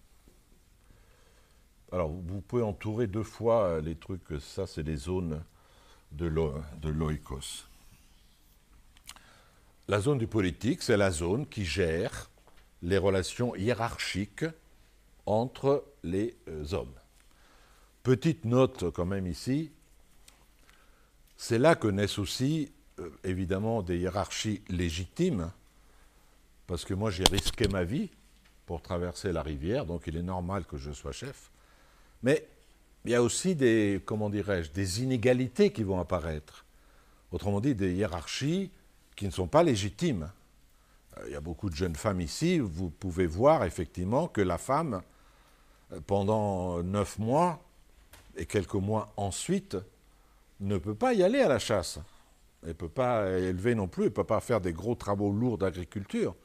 [1.94, 5.44] Alors, vous pouvez entourer deux fois euh, les trucs, ça, c'est les zones
[6.12, 7.68] de l'oikos.
[9.88, 12.32] La zone du politique, c'est la zone qui gère
[12.82, 14.46] les relations hiérarchiques
[15.28, 16.96] entre les euh, hommes.
[18.02, 19.70] Petite note quand même ici,
[21.38, 25.52] c'est là que naissent aussi euh, évidemment des hiérarchies légitimes,
[26.66, 28.10] parce que moi j'ai risqué ma vie
[28.66, 31.52] pour traverser la rivière, donc il est normal que je sois chef.
[32.24, 32.48] Mais
[33.06, 36.66] il y a aussi des, comment dirais-je, des inégalités qui vont apparaître.
[37.32, 38.72] Autrement dit, des hiérarchies
[39.16, 40.32] qui ne sont pas légitimes.
[41.18, 44.58] Euh, il y a beaucoup de jeunes femmes ici, vous pouvez voir effectivement que la
[44.58, 45.02] femme,
[45.92, 47.62] euh, pendant neuf mois
[48.38, 49.78] et quelques mois ensuite,
[50.60, 52.00] ne peut pas y aller à la chasse.
[52.62, 55.32] Elle ne peut pas élever non plus, elle ne peut pas faire des gros travaux
[55.32, 56.36] lourds d'agriculture.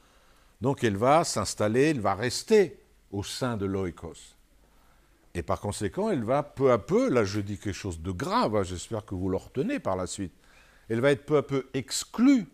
[0.59, 2.77] Donc elle va s'installer, elle va rester
[3.11, 4.35] au sein de l'oikos.
[5.35, 8.55] Et par conséquent, elle va peu à peu, là je dis quelque chose de grave,
[8.55, 10.33] hein, j'espère que vous le retenez par la suite,
[10.89, 12.47] elle va être peu à peu exclue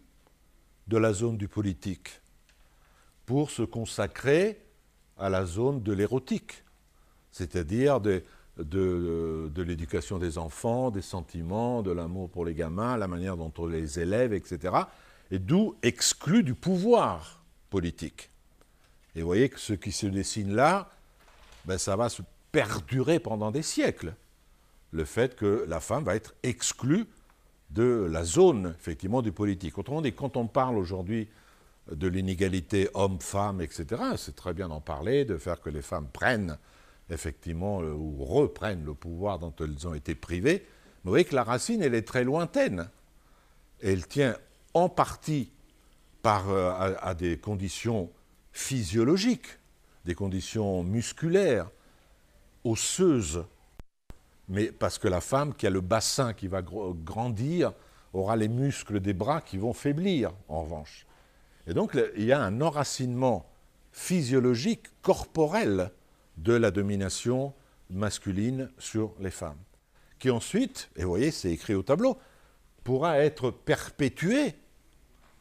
[0.87, 2.21] de la zone du politique
[3.25, 4.61] pour se consacrer
[5.17, 6.63] à la zone de l'érotique,
[7.31, 8.23] c'est-à-dire de,
[8.57, 13.65] de, l'éducation des enfants, des sentiments, de l'amour pour les gamins, la manière dont on
[13.65, 14.75] les élève, etc.
[15.31, 18.29] Et d'où exclu du pouvoir politique.
[19.15, 20.89] Et vous voyez que ce qui se dessine là,
[21.65, 22.21] ben ça va se
[22.55, 24.15] perdurer pendant des siècles.
[24.91, 27.05] Le fait que la femme va être exclue
[27.69, 29.77] de la zone, effectivement, du politique.
[29.77, 31.27] Autrement dit, quand on parle aujourd'hui
[31.91, 36.57] de l'inégalité homme-femme, etc., c'est très bien d'en parler, de faire que les femmes prennent,
[37.09, 40.63] effectivement, ou reprennent le pouvoir dont elles ont été privées.
[40.63, 42.89] Mais vous voyez que la racine, elle est très lointaine.
[43.83, 44.37] elle tient
[44.73, 45.51] en partie
[46.21, 48.09] par, euh, à des conditions
[48.53, 49.59] physiologiques,
[50.05, 51.69] des conditions musculaires,
[52.65, 53.45] osseuses,
[54.49, 57.71] mais parce que la femme qui a le bassin qui va grandir
[58.11, 61.05] aura les muscles des bras qui vont faiblir, en revanche.
[61.67, 63.49] Et donc il y a un enracinement
[63.91, 65.91] physiologique, corporel,
[66.37, 67.53] de la domination
[67.89, 69.57] masculine sur les femmes,
[70.19, 72.17] qui ensuite, et vous voyez, c'est écrit au tableau,
[72.83, 74.53] pourra être perpétué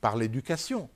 [0.01, 0.89] par l'éducation.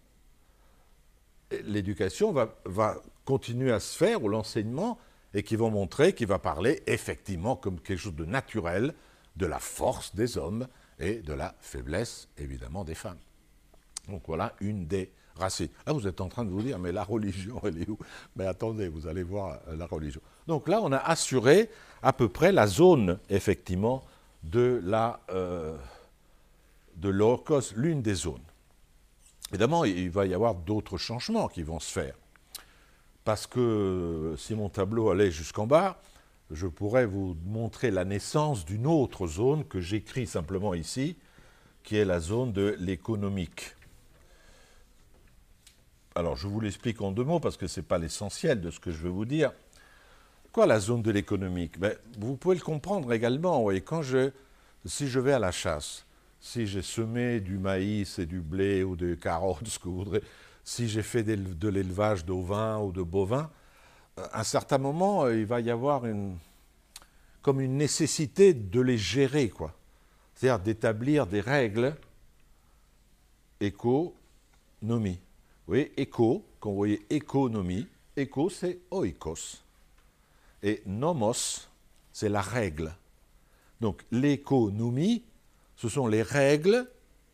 [1.65, 4.99] L'éducation va, va, continuer à se faire, ou l'enseignement,
[5.35, 8.95] et qui vont montrer qu'il va parler effectivement comme quelque chose de naturel
[9.37, 10.67] de la force des hommes
[10.99, 13.19] et de la faiblesse évidemment des femmes.
[14.09, 15.69] Donc voilà une des racines.
[15.87, 17.99] Là, vous êtes en train de vous dire, mais la religion, elle est où?
[18.37, 20.21] Mais attendez, vous allez voir euh, la religion.
[20.47, 21.71] Donc là, on a assuré
[22.03, 24.03] à peu près la zone, effectivement,
[24.43, 25.77] de la euh,
[26.97, 27.11] de
[27.77, 28.43] l'une des zones.
[29.51, 32.15] Évidemment, il va y avoir d'autres changements qui vont se faire
[33.25, 36.01] parce que si mon tableau allait jusqu'en bas,
[36.51, 41.17] je pourrais vous montrer la naissance d'une autre zone que j'écris simplement ici,
[41.83, 43.75] qui est la zone de l'économique.
[46.15, 48.81] Alors je vous l'explique en deux mots parce que ce n'est pas l'essentiel de ce
[48.81, 49.53] que je veux vous dire.
[50.53, 51.79] Quoi la zone de l'économique?
[51.79, 53.69] Ben, Vous pouvez le comprendre également.
[53.85, 54.31] quand je,
[54.85, 56.07] si je vais à la chasse,
[56.41, 60.23] si j'ai semé du maïs et du blé ou des carottes, ce que vous voudrez,
[60.69, 63.51] si j'ai fait de l'élevage d'ovins ou de bovins,
[64.19, 66.37] euh, à un certain moment, euh, il va y avoir une,
[67.41, 69.75] comme une nécessité de les gérer, quoi.
[70.35, 71.97] C'est-à-dire d'établir des règles
[73.59, 75.19] économie.
[75.67, 79.65] Vous voyez, éco, quand vous voyez économie, éco c'est oikos.
[80.63, 81.67] Et nomos,
[82.13, 82.95] c'est la règle.
[83.81, 85.25] Donc l'économie,
[85.77, 86.87] ce sont les règles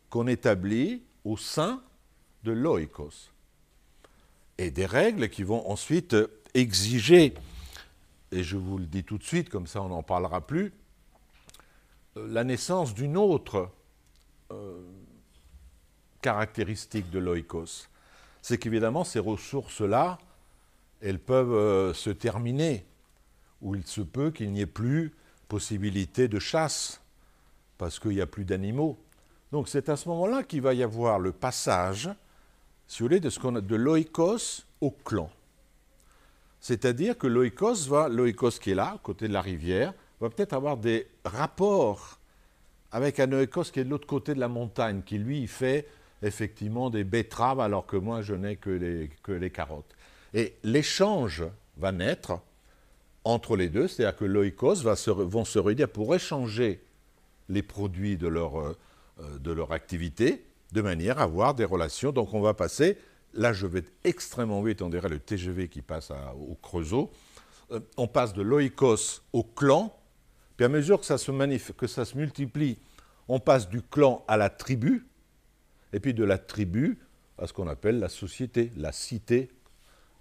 [0.09, 1.81] qu'on établit au sein
[2.45, 3.31] de l'oikos.
[4.57, 6.15] Et des règles qui vont ensuite
[6.53, 7.33] exiger,
[8.31, 10.71] et je vous le dis tout de suite, comme ça on n'en parlera plus,
[12.15, 13.69] euh, la naissance d'une autre
[14.51, 14.81] euh,
[16.21, 17.89] caractéristique de l'oikos.
[18.41, 20.19] C'est qu'évidemment, ces ressources-là,
[21.01, 22.85] elles peuvent euh, se terminer,
[23.61, 25.13] ou il se peut qu'il n'y ait plus
[25.49, 27.01] possibilité de chasse,
[27.77, 28.97] parce qu'il n'y a plus d'animaux.
[29.51, 32.09] Donc c'est à ce moment-là qu'il va y avoir le passage
[32.87, 35.29] si de ce a de l'oikos au clan.
[36.59, 40.77] C'est-à-dire que l'oikos va, l'oikos qui est là, côté de la rivière, va peut-être avoir
[40.77, 42.19] des rapports
[42.91, 45.87] avec un oikos qui est de l'autre côté de la montagne, qui lui fait
[46.21, 49.93] effectivement des betteraves alors que moi je n'ai que les, que les carottes.
[50.33, 51.43] Et l'échange
[51.77, 52.39] va naître
[53.23, 56.81] entre les deux, c'est-à-dire que l'oikos va se, vont se réunir pour échanger
[57.49, 58.77] les produits de leur, euh,
[59.39, 60.45] de leur activité,
[60.75, 62.11] de manière à avoir des relations.
[62.11, 62.97] Donc on va passer,
[63.33, 67.11] là je vais extrêmement vite, on dirait le TGV qui passe au Creusot,
[67.71, 69.97] euh, on passe de l'oikos au clan,
[70.57, 72.77] puis à mesure que ça, se que ça se multiplie,
[73.29, 75.07] on passe du clan à la tribu,
[75.93, 76.99] et puis de la tribu
[77.37, 79.49] à ce qu'on appelle la société, la cité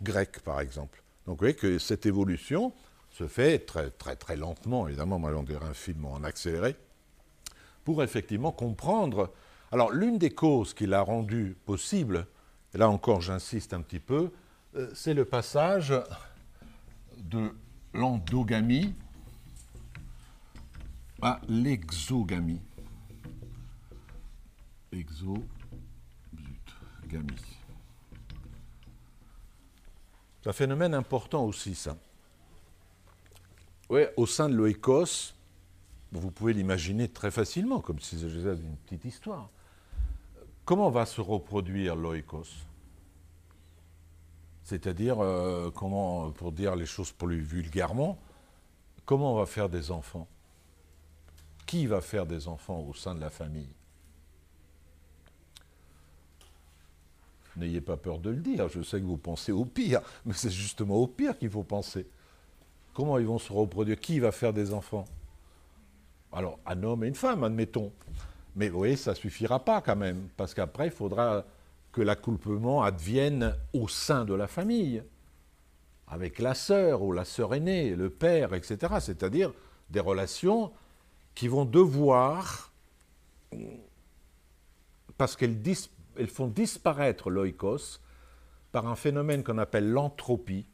[0.03, 1.03] grecque par exemple.
[1.27, 2.73] Donc vous voyez que cette évolution
[3.11, 6.77] se fait très très très lentement, évidemment, moi on dirait un film en accéléré,
[7.83, 9.33] pour effectivement comprendre.
[9.73, 12.27] Alors l'une des causes qui l'a rendu possible,
[12.75, 14.31] et là encore j'insiste un petit peu,
[14.77, 15.95] euh, c'est le passage
[17.19, 17.55] de
[17.93, 18.95] l'endogamie
[21.23, 22.61] à l'exogamie.
[24.93, 25.45] Exogamie.
[30.43, 31.97] C'est un phénomène important aussi, ça.
[33.89, 35.34] Oui, au sein de l'oikos,
[36.21, 39.51] vous pouvez l'imaginer très facilement, comme si c'était une petite histoire.
[40.65, 42.67] Comment va se reproduire l'oikos?
[44.63, 48.19] C'est-à-dire, euh, comment, pour dire les choses plus vulgairement,
[49.05, 50.27] comment on va faire des enfants?
[51.67, 53.75] Qui va faire des enfants au sein de la famille?
[57.57, 60.51] N'ayez pas peur de le dire, je sais que vous pensez au pire, mais c'est
[60.51, 62.07] justement au pire qu'il faut penser.
[62.95, 64.01] Comment ils vont se reproduire?
[64.01, 65.05] Qui va faire des enfants?
[66.35, 67.93] Alors, un homme et une femme, admettons.
[68.57, 71.45] Mais vous ça ne suffira pas quand même, parce qu'après, il faudra
[71.93, 75.03] que l'accouplement advienne au sein de la famille,
[76.09, 78.95] avec la sœur ou la sœur aînée, le père, etc.
[79.01, 79.53] C'est-à-dire
[79.91, 80.73] des relations
[81.37, 82.73] qui vont devoir,
[85.17, 85.57] parce qu'elles
[86.29, 88.01] font disparaître l'oikos
[88.73, 90.67] par un phénomène qu'on appelle l'entropie.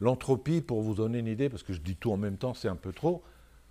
[0.00, 2.68] L'entropie, pour vous donner une idée, parce que je dis tout en même temps, c'est
[2.68, 3.22] un peu trop.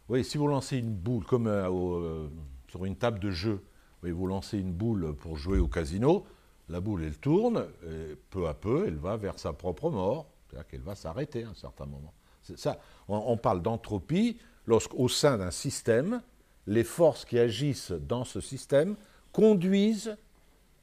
[0.08, 2.28] Oui, si vous lancez une boule comme euh, euh,
[2.70, 3.64] sur une table de jeu,
[4.04, 6.28] vous lancez une boule pour jouer au casino,
[6.70, 10.68] la boule, elle tourne, et peu à peu, elle va vers sa propre mort, c'est-à-dire
[10.68, 12.14] qu'elle va s'arrêter à un certain moment.
[12.56, 14.38] Ça, on, parle d'entropie
[14.68, 16.22] lorsqu'au sein d'un système,
[16.68, 18.96] les forces qui agissent dans ce système
[19.32, 20.16] conduisent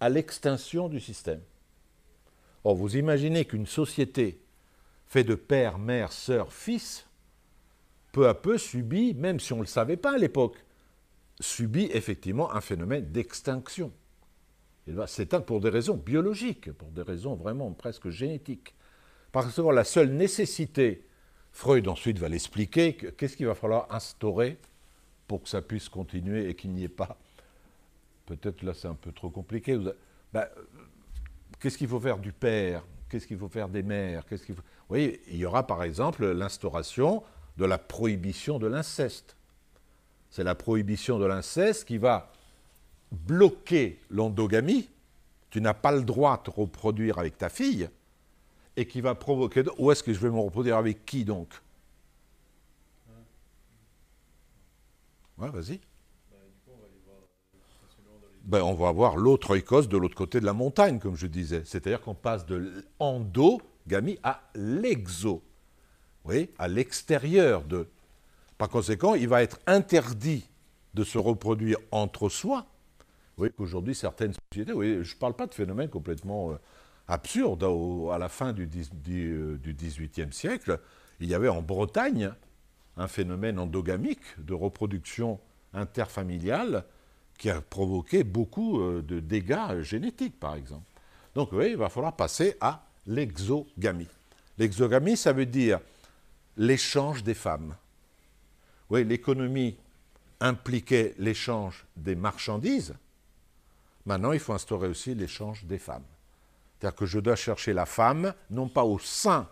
[0.00, 1.40] à l'extinction du système.
[2.64, 4.40] Or, vous imaginez qu'une société
[5.06, 7.06] faite de père, mère, sœur, fils,
[8.12, 10.56] peu à peu subit, même si on ne le savait pas à l'époque,
[11.40, 13.90] subit effectivement un phénomène d'extinction.
[14.86, 18.74] Il va s'éteindre pour des raisons biologiques, pour des raisons vraiment presque génétiques.
[19.30, 21.06] Parce que la seule nécessité,
[21.52, 24.58] Freud ensuite va l'expliquer, qu'est-ce qu'il va falloir instaurer
[25.26, 27.16] pour que ça puisse continuer et qu'il n'y ait pas.
[28.26, 29.78] Peut-être là c'est un peu trop compliqué.
[30.32, 30.46] Ben,
[31.60, 32.84] qu'est-ce qu'il faut faire du père?
[33.08, 34.26] Qu'est-ce qu'il faut faire des mères?
[34.26, 37.22] Qu'est-ce qu'il Vous voyez, il y aura par exemple l'instauration
[37.56, 39.36] de la prohibition de l'inceste.
[40.30, 42.32] C'est la prohibition de l'inceste qui va
[43.10, 44.88] bloquer l'endogamie.
[45.50, 47.88] Tu n'as pas le droit de te reproduire avec ta fille
[48.76, 49.64] et qui va provoquer.
[49.78, 51.52] Où est-ce que je vais me reproduire avec qui donc?
[55.36, 55.80] Ouais, vas-y.
[58.44, 61.62] Ben, on va avoir l'autre oikos de l'autre côté de la montagne, comme je disais.
[61.64, 65.42] C'est-à-dire qu'on passe de l'endogamie à l'exo.
[66.24, 67.88] Oui, à l'extérieur de.
[68.58, 70.48] Par conséquent, il va être interdit
[70.94, 72.66] de se reproduire entre soi.
[73.00, 76.56] Vous voyez qu'aujourd'hui, certaines sociétés, je ne parle pas de phénomènes complètement euh,
[77.08, 77.64] absurdes.
[77.64, 80.78] à la fin du, XVIIIe euh, siècle,
[81.18, 82.32] il y avait en Bretagne
[82.96, 85.40] un phénomène endogamique de reproduction
[85.72, 86.84] interfamiliale
[87.38, 90.84] qui a provoqué beaucoup euh, de dégâts génétiques, par exemple.
[91.34, 94.08] Donc, oui, il va falloir passer à l'exogamie.
[94.58, 95.80] L'exogamie, ça veut dire
[96.56, 97.76] l'échange des femmes.
[98.90, 99.78] Oui, l'économie
[100.40, 102.94] impliquait l'échange des marchandises.
[104.04, 106.04] Maintenant, il faut instaurer aussi l'échange des femmes.
[106.78, 109.48] C'est-à-dire que je dois chercher la femme, non pas au sein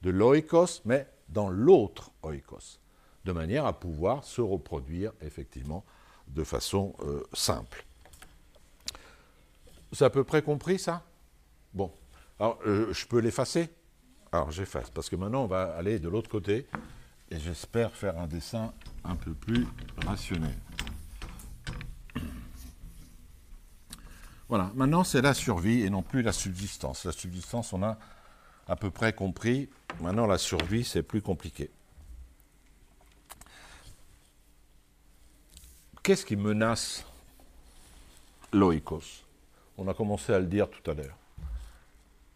[0.00, 2.80] de l'oikos, mais dans l'autre oikos,
[3.24, 5.84] de manière à pouvoir se reproduire effectivement
[6.28, 7.84] de façon euh, simple.
[9.92, 11.04] C'est à peu près compris ça?
[11.74, 11.92] Bon.
[12.40, 13.68] Alors, euh, je peux l'effacer?
[14.32, 16.66] Alors j'efface, parce que maintenant on va aller de l'autre côté,
[17.30, 18.72] et j'espère faire un dessin
[19.04, 19.66] un peu plus
[20.06, 20.56] rationnel.
[24.48, 27.04] Voilà, maintenant c'est la survie et non plus la subsistance.
[27.04, 27.98] La subsistance, on a
[28.68, 29.70] à peu près compris.
[30.00, 31.70] Maintenant la survie, c'est plus compliqué.
[36.02, 37.06] Qu'est-ce qui menace
[38.52, 39.24] l'oikos
[39.78, 41.16] On a commencé à le dire tout à l'heure.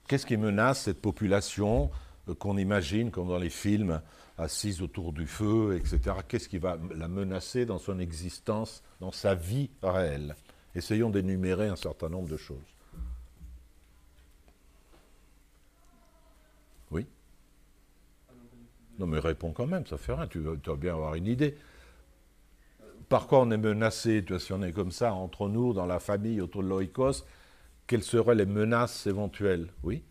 [0.07, 1.91] Qu'est-ce qui menace cette population
[2.29, 4.01] euh, qu'on imagine, comme dans les films,
[4.39, 6.17] assise autour du feu, etc.
[6.29, 10.37] Qu'est-ce qui va la menacer dans son existence, dans sa vie réelle?
[10.75, 12.59] Essayons d'énumérer un certain nombre de choses.
[16.91, 17.07] Oui?
[18.99, 21.57] Non, mais réponds quand même, ça fait rien, tu dois bien avoir une idée.
[23.09, 24.23] Par quoi on est menacé?
[24.25, 27.25] Tu vois, Si on est comme ça, entre nous, dans la famille, autour de l'oikos,
[27.87, 29.69] quelles seraient les menaces éventuelles?
[29.83, 30.03] Oui.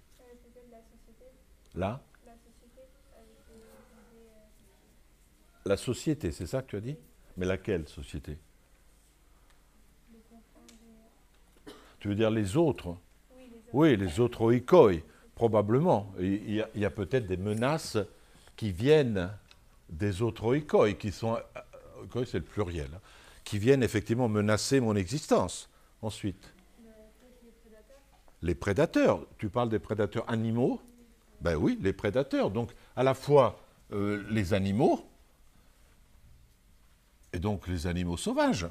[1.76, 2.02] Là?
[5.66, 6.96] La société, c'est ça que tu as dit?
[7.38, 8.38] Mais laquelle société?
[12.00, 12.96] Tu veux dire les autres?
[13.74, 14.42] Oui, les autres.
[14.42, 15.02] Oikoi,
[15.34, 16.14] probablement.
[16.20, 17.98] Il y a, peut-être des menaces
[18.56, 19.32] qui viennent
[19.90, 21.38] des autres oikoi, qui sont,
[22.02, 23.02] oikoi c'est le pluriel, hein,
[23.44, 25.70] qui viennent effectivement menacer mon existence
[26.02, 26.55] ensuite.
[28.46, 30.80] Les prédateurs, tu parles des prédateurs animaux?
[31.42, 32.52] Ben oui, les prédateurs.
[32.52, 33.60] Donc à la fois
[33.92, 35.04] euh, les animaux,
[37.34, 38.68] et donc les animaux sauvages,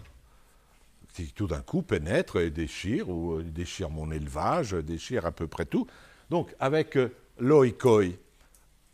[1.12, 5.48] qui tout d'un coup pénètrent et déchirent, ou euh, déchirent mon élevage, déchirent à peu
[5.48, 5.88] près tout.
[6.30, 8.04] Donc avec euh, l'oikoi,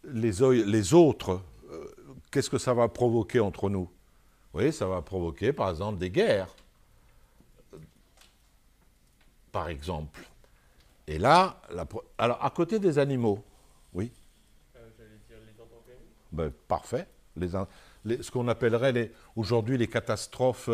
[0.05, 0.43] les,
[0.95, 1.95] autres, euh,
[2.31, 3.91] qu'est-ce que ça va provoquer entre nous?
[4.55, 6.57] Oui, ça va provoquer par exemple des guerres.
[9.53, 10.30] Par exemple.
[11.11, 11.61] Et là,
[12.19, 13.43] alors à côté des animaux,
[13.95, 14.13] oui
[14.73, 15.97] J'allais dire les
[16.31, 17.09] ben, Parfait.
[17.37, 20.71] Ce qu'on appellerait aujourd'hui les catastrophes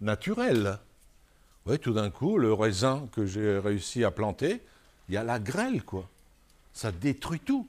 [0.00, 0.78] naturelles.
[1.66, 4.62] Oui, tout d'un coup, le raisin que j'ai réussi à planter,
[5.10, 6.08] il y a la grêle, quoi.
[6.72, 7.68] Ça détruit tout.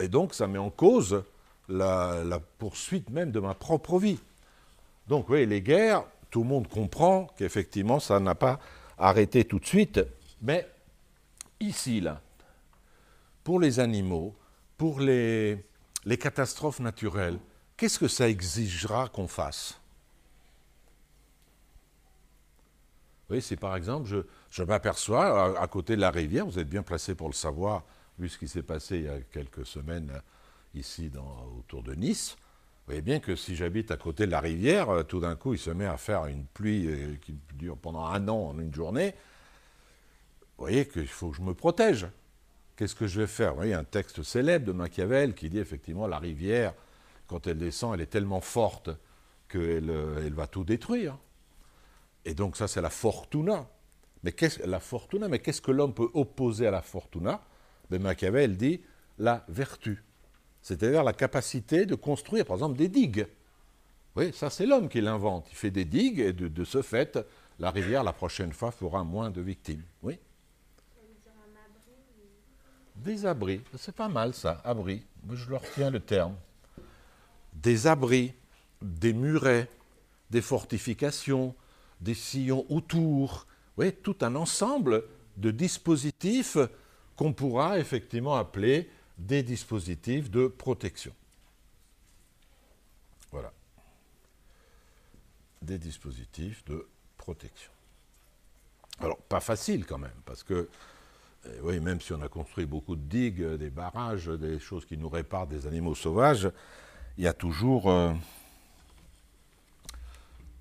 [0.00, 1.24] Et donc, ça met en cause
[1.70, 4.18] la, la poursuite même de ma propre vie.
[5.06, 8.60] Donc, oui, les guerres, tout le monde comprend qu'effectivement, ça n'a pas
[8.98, 10.00] arrêté tout de suite.
[10.42, 10.68] Mais
[11.60, 12.20] ici, là,
[13.44, 14.34] pour les animaux,
[14.76, 15.64] pour les,
[16.20, 17.38] catastrophes naturelles,
[17.76, 19.80] qu'est-ce que ça exigera qu'on fasse?
[23.30, 24.08] Oui, c'est par exemple,
[24.50, 27.84] je, m'aperçois, à, côté de la rivière, vous êtes bien placé pour le savoir,
[28.18, 30.20] vu ce qui s'est passé il y a quelques semaines euh,
[30.74, 31.10] ici
[31.58, 32.36] autour de Nice,
[32.88, 35.52] vous voyez bien que si j'habite à côté de la rivière, euh, tout d'un coup,
[35.52, 38.72] il se met à faire une pluie euh, qui dure pendant un an en une
[38.72, 39.14] journée.
[40.58, 42.06] Vous voyez qu'il faut que je me protège.
[42.76, 43.50] Qu'est-ce que je vais faire?
[43.50, 46.74] Vous voyez un texte célèbre de Machiavel qui dit effectivement la rivière
[47.28, 48.90] quand elle descend, elle est tellement forte
[49.48, 51.16] qu'elle euh, elle va tout détruire.
[52.24, 53.68] Et donc ça, c'est la fortuna.
[54.24, 57.40] Mais qu'est-ce, la fortuna, mais qu'est-ce que l'homme peut opposer à la fortuna?
[57.90, 58.82] Ben, Machiavel dit
[59.18, 60.02] la vertu,
[60.60, 63.26] c'est-à-dire la capacité de construire, par exemple, des digues.
[64.16, 65.46] Oui, ça c'est l'homme qui l'invente.
[65.50, 67.18] Il fait des digues et de, ce fait,
[67.58, 69.84] la rivière, la prochaine fois, fera moins de victimes.
[70.02, 70.18] Oui?
[72.98, 75.02] Des abris, c'est pas mal ça, abri.
[75.32, 76.34] Je leur retiens le terme
[77.62, 78.34] des abris,
[78.82, 79.68] des murets,
[80.30, 81.54] des fortifications,
[82.00, 83.46] des sillons autour,
[83.76, 85.04] oui, tout un ensemble
[85.36, 86.58] de dispositifs
[87.16, 88.88] qu'on pourra effectivement appeler
[89.18, 91.12] des dispositifs de protection.
[93.32, 93.52] Voilà.
[95.62, 96.86] Des dispositifs de
[97.16, 97.72] protection.
[99.00, 100.68] Alors, pas facile quand même, parce que,
[101.62, 105.08] oui, même si on a construit beaucoup de digues, des barrages, des choses qui nous
[105.08, 106.50] réparent des animaux sauvages,
[107.16, 108.12] il y a toujours, euh,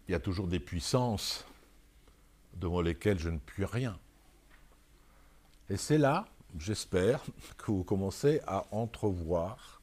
[0.08, 1.46] il y a toujours des puissances
[2.56, 3.98] devant lesquelles je ne puis rien.
[5.70, 7.22] Et c'est là, j'espère,
[7.58, 9.82] que vous commencez à entrevoir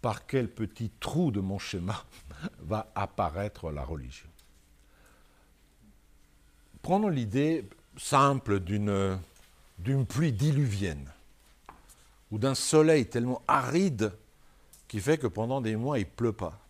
[0.00, 2.04] par quel petit trou de mon schéma
[2.60, 4.28] va apparaître la religion.
[6.82, 7.66] Prenons l'idée
[7.96, 9.18] simple d'une,
[9.78, 11.12] d'une pluie diluvienne
[12.30, 14.12] ou d'un soleil tellement aride
[14.88, 16.60] qui fait que pendant des mois, il ne pleut pas.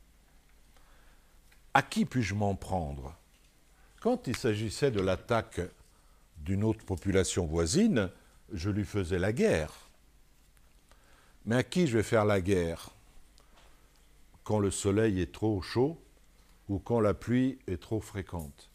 [1.74, 3.14] À qui puis-je m'en prendre?
[4.00, 5.60] Quand il s'agissait de l'attaque
[6.38, 8.10] d'une autre population voisine,
[8.52, 9.72] je lui faisais la guerre.
[11.46, 12.90] Mais à qui je vais faire la guerre?
[14.44, 15.98] Quand le soleil est trop chaud
[16.68, 18.70] ou quand la pluie est trop fréquente.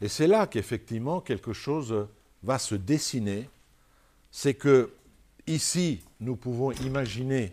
[0.00, 2.08] Et c'est là qu'effectivement quelque chose
[2.42, 3.48] va se dessiner,
[4.30, 4.92] c'est que
[5.46, 7.52] ici nous pouvons imaginer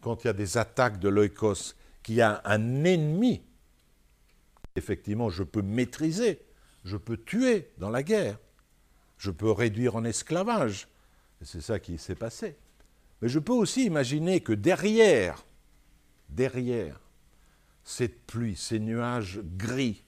[0.00, 3.42] quand il y a des attaques de l'oikos, qu'il y a un ennemi,
[4.76, 6.40] effectivement, je peux maîtriser,
[6.84, 8.38] je peux tuer dans la guerre,
[9.18, 10.88] je peux réduire en esclavage.
[11.42, 12.56] Et c'est ça qui s'est passé.
[13.20, 15.44] Mais je peux aussi imaginer que derrière,
[16.28, 16.98] derrière
[17.84, 20.02] cette pluie, ces nuages gris,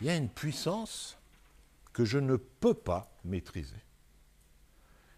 [0.00, 1.16] il y a une puissance
[1.96, 3.82] que je ne peux pas maîtriser.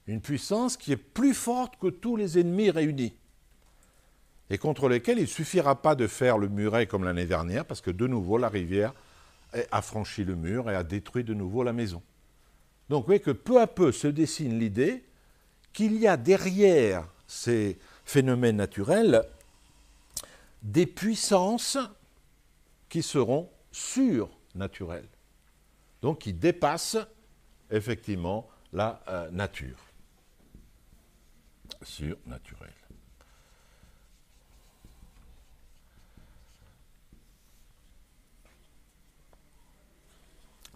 [0.06, 3.16] Une puissance qui est plus forte que tous les ennemis réunis
[4.48, 7.80] et contre lesquels il ne suffira pas de faire le muret comme l'année dernière, parce
[7.80, 8.94] que de nouveau la rivière
[9.72, 12.00] a franchi le mur et a détruit de nouveau la maison.
[12.88, 15.02] Donc vous voyez que peu à peu se dessine l'idée
[15.72, 19.24] qu'il y a derrière ces phénomènes naturels
[20.62, 21.76] des puissances
[22.88, 25.08] qui seront surnaturelles,
[26.02, 26.98] donc qui dépassent
[27.70, 29.78] effectivement la euh, nature.
[31.82, 32.72] Surnaturelle.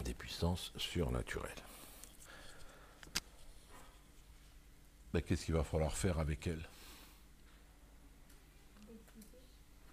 [0.03, 1.51] Des puissances surnaturelles.
[5.13, 6.67] Mais qu'est-ce qu'il va falloir faire avec elles?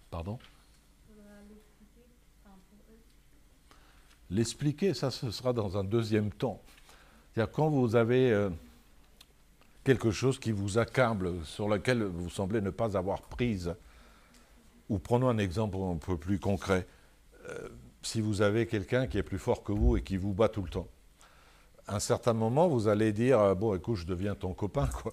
[0.09, 0.39] Pardon?
[4.31, 6.61] L'expliquer, ça ce sera dans un deuxième temps.
[7.33, 8.49] C'est-à-dire quand vous avez euh,
[9.83, 13.75] quelque chose qui vous accable, sur lequel vous semblez ne pas avoir prise,
[14.87, 16.87] ou prenons un exemple un peu plus concret,
[17.49, 17.67] euh,
[18.03, 20.61] si vous avez quelqu'un qui est plus fort que vous et qui vous bat tout
[20.61, 20.87] le temps,
[21.87, 25.11] à un certain moment, vous allez dire, euh, bon écoute, je deviens ton copain, quoi.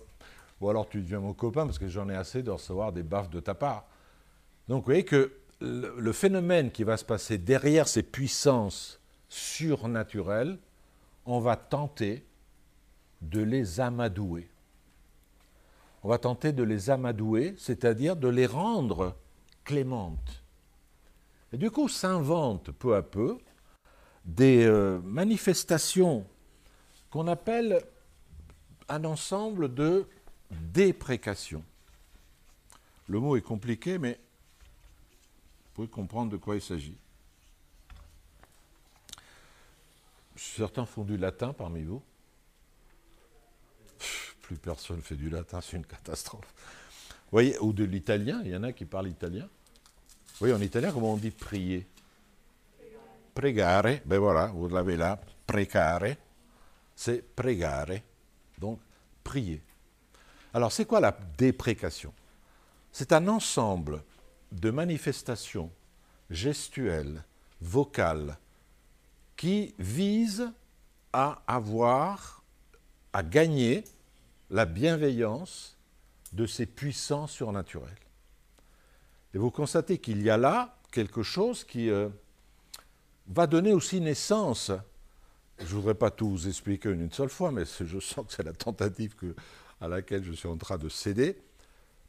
[0.61, 3.31] Ou alors tu deviens mon copain parce que j'en ai assez de recevoir des baffes
[3.31, 3.85] de ta part.
[4.69, 8.99] Donc vous voyez que le phénomène qui va se passer derrière ces puissances
[9.29, 10.59] surnaturelles,
[11.26, 12.24] on va tenter
[13.20, 14.49] de les amadouer.
[16.03, 19.16] On va tenter de les amadouer, c'est-à-dire de les rendre
[19.64, 20.43] clémentes.
[21.53, 23.39] Et du coup, s'inventent peu à peu
[24.24, 26.26] des euh, manifestations
[27.11, 27.83] qu'on appelle
[28.89, 30.07] un ensemble de
[30.51, 31.64] déprécations.
[33.09, 34.20] Le mot est compliqué, mais
[35.64, 36.97] vous pouvez comprendre de quoi il s'agit.
[40.39, 42.01] Certains font du latin parmi vous.
[44.41, 46.47] plus personne fait du latin, c'est une catastrophe.
[47.09, 49.49] Vous voyez, ou de l'italien, il y en a qui parlent italien.
[50.41, 51.86] Oui, en italien, comment on dit prier?
[53.34, 56.14] Pregare, ben voilà, vous l'avez là, precare,
[56.95, 58.01] c'est pregare,
[58.59, 58.78] donc
[59.22, 59.61] prier.
[60.55, 62.14] Alors, c'est quoi la déprécation?
[62.93, 64.03] C'est un ensemble
[64.53, 65.70] de manifestations
[66.30, 67.22] gestuelles,
[67.61, 68.39] vocales,
[69.39, 70.53] qui visent
[71.12, 72.43] à avoir,
[73.12, 73.84] à gagner
[74.51, 75.78] la bienveillance
[76.32, 77.95] de ces puissants surnaturels.
[79.32, 82.09] Et vous constatez qu'il y a là quelque chose qui euh,
[83.28, 84.72] va donner aussi naissance.
[85.59, 88.43] Je ne voudrais pas tout vous expliquer une seule fois, mais je sens que c'est
[88.43, 89.14] la tentative
[89.80, 91.39] à laquelle je suis en train de céder.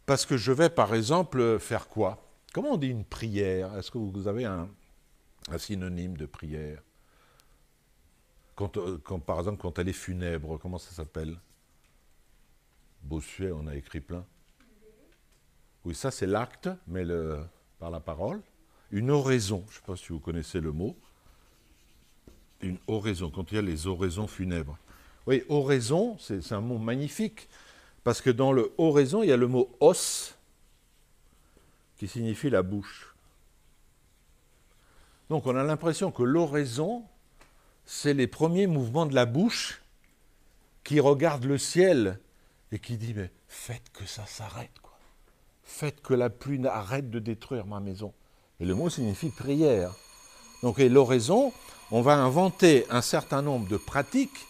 [0.08, 2.26] Parce que je vais, par exemple, faire quoi?
[2.54, 3.78] Comment on dit une prière?
[3.78, 4.68] Est-ce que vous avez un,
[5.58, 6.82] synonyme de prière?
[8.62, 11.38] Euh, quand, Par exemple, quand elle est funèbre, comment ça s'appelle?
[13.04, 14.26] Bossuet, on a écrit plein.
[15.86, 17.06] Oui, ça c'est l'acte, mais
[17.80, 18.42] par la parole.
[18.92, 20.96] Une oraison, je ne sais pas si vous connaissez le mot.
[22.62, 24.78] Une oraison, quand il y a les oraisons funèbres.
[25.26, 27.48] Oui, oraison, c'est un mot magnifique,
[28.04, 30.36] parce que dans le oraison, il y a le mot os,
[31.98, 33.14] qui signifie la bouche.
[35.30, 37.06] Donc on a l'impression que l'oraison,
[37.92, 39.82] c'est les premiers mouvements de la bouche
[40.84, 42.20] qui regarde le ciel
[42.72, 44.70] et qui dit mais faites que ça s'arrête.
[45.64, 48.14] Faites que la pluie arrête de détruire ma maison.
[48.60, 49.96] Et le mot signifie prière.
[50.62, 51.52] Donc l'oraison,
[51.90, 54.46] on va inventer un certain nombre de pratiques.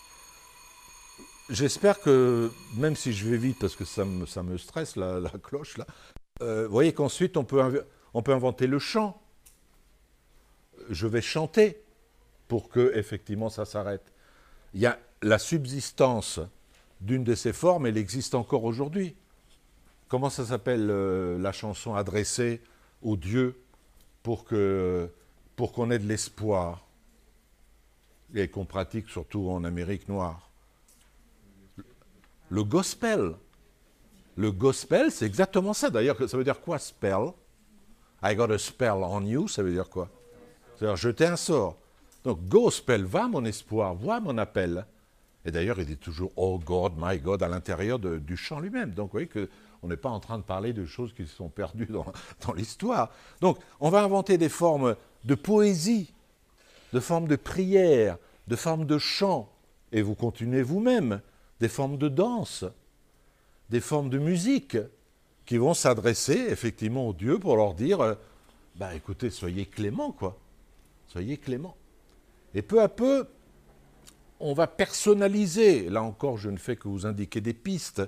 [1.49, 5.87] J'espère que, même si je vais vite parce que ça me, stresse la, cloche là,
[6.41, 9.21] euh, vous voyez qu'ensuite on peut inventer le chant.
[10.89, 11.81] Je vais chanter
[12.49, 14.11] pour que effectivement ça s'arrête.
[14.73, 16.41] Il y a la subsistance
[16.99, 19.15] d'une de ces formes, elle existe encore aujourd'hui.
[20.09, 22.61] Comment ça s'appelle euh, la chanson adressée
[23.01, 23.55] aux dieux
[24.23, 25.09] pour que
[25.55, 26.85] pour qu'on ait de l'espoir
[28.33, 30.49] et qu'on pratique surtout en Amérique noire?
[32.49, 33.35] Le gospel.
[34.35, 35.89] Le gospel, c'est exactement ça.
[35.89, 37.33] D'ailleurs, ça veut dire quoi, spell?
[38.23, 40.09] I got a spell on you, ça veut dire quoi?
[40.75, 41.77] C'est-à-dire jeter un sort.
[42.23, 44.85] Donc, gospel, va mon espoir, vois mon appel.
[45.45, 48.91] Et d'ailleurs, il est toujours Oh God, my God à l'intérieur du chant lui-même.
[48.91, 51.85] Donc, vous voyez qu'on n'est pas en train de parler de choses qui sont perdues
[51.85, 52.05] dans,
[52.45, 53.11] dans l'histoire.
[53.41, 56.13] Donc, on va inventer des formes de poésie,
[56.93, 58.17] de formes de prière,
[58.47, 59.49] de formes de chant.
[59.91, 61.21] Et vous continuez vous-même,
[61.59, 62.65] des formes de danse
[63.69, 64.77] des formes de musique
[65.45, 68.15] qui vont s'adresser effectivement aux dieux pour leur dire euh,
[68.75, 70.37] bah écoutez, soyez clément, quoi.
[71.07, 71.75] Soyez clément.
[72.53, 73.27] Et peu à peu,
[74.39, 78.01] on va personnaliser, là encore, je ne fais que vous indiquer des pistes,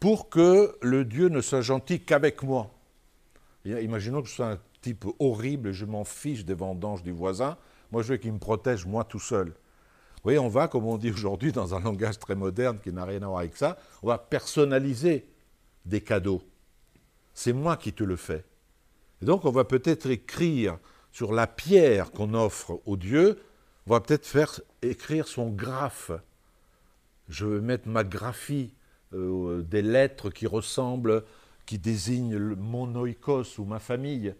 [0.00, 2.70] pour que le Dieu ne soit gentil qu'avec moi.
[3.64, 7.56] imaginons que je sois un type horrible et je m'en fiche des vendanges du voisin.
[7.90, 9.54] Moi, je veux qu'il me protège moi tout seul.
[10.24, 13.22] Oui, on va, comme on dit aujourd'hui dans un langage très moderne qui n'a rien
[13.22, 15.28] à voir avec ça, on va personnaliser
[15.84, 16.42] des cadeaux.
[17.32, 18.44] c'est moi qui te le fais.
[19.22, 20.78] Et donc on va peut-être écrire
[21.12, 23.38] sur la pierre qu'on offre au Dieu,
[23.86, 26.10] on va peut-être faire écrire son graphe.
[27.28, 28.74] Je vais mettre ma graphie,
[29.12, 31.24] euh, des lettres qui ressemblent,
[31.66, 34.34] qui désignent mon oikos ou ma famille.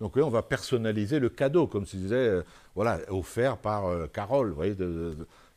[0.00, 2.42] Donc oui, on va personnaliser le cadeau, comme si disait, euh,
[2.74, 4.76] voilà, offert par euh, Carole, voyez,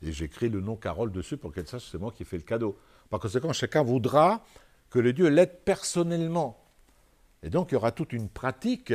[0.03, 2.37] et j'écris le nom Carole dessus pour qu'elle sache que c'est moi qui ai fait
[2.37, 2.77] le cadeau.
[3.09, 4.43] Par conséquent, chacun voudra
[4.89, 6.63] que le Dieu l'aide personnellement.
[7.43, 8.93] Et donc, il y aura toute une pratique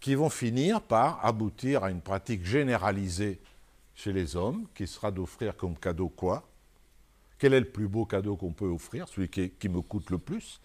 [0.00, 3.40] qui vont finir par aboutir à une pratique généralisée
[3.96, 6.46] chez les hommes, qui sera d'offrir comme cadeau quoi?
[7.38, 10.60] Quel est le plus beau cadeau qu'on peut offrir Celui qui, me coûte le plus?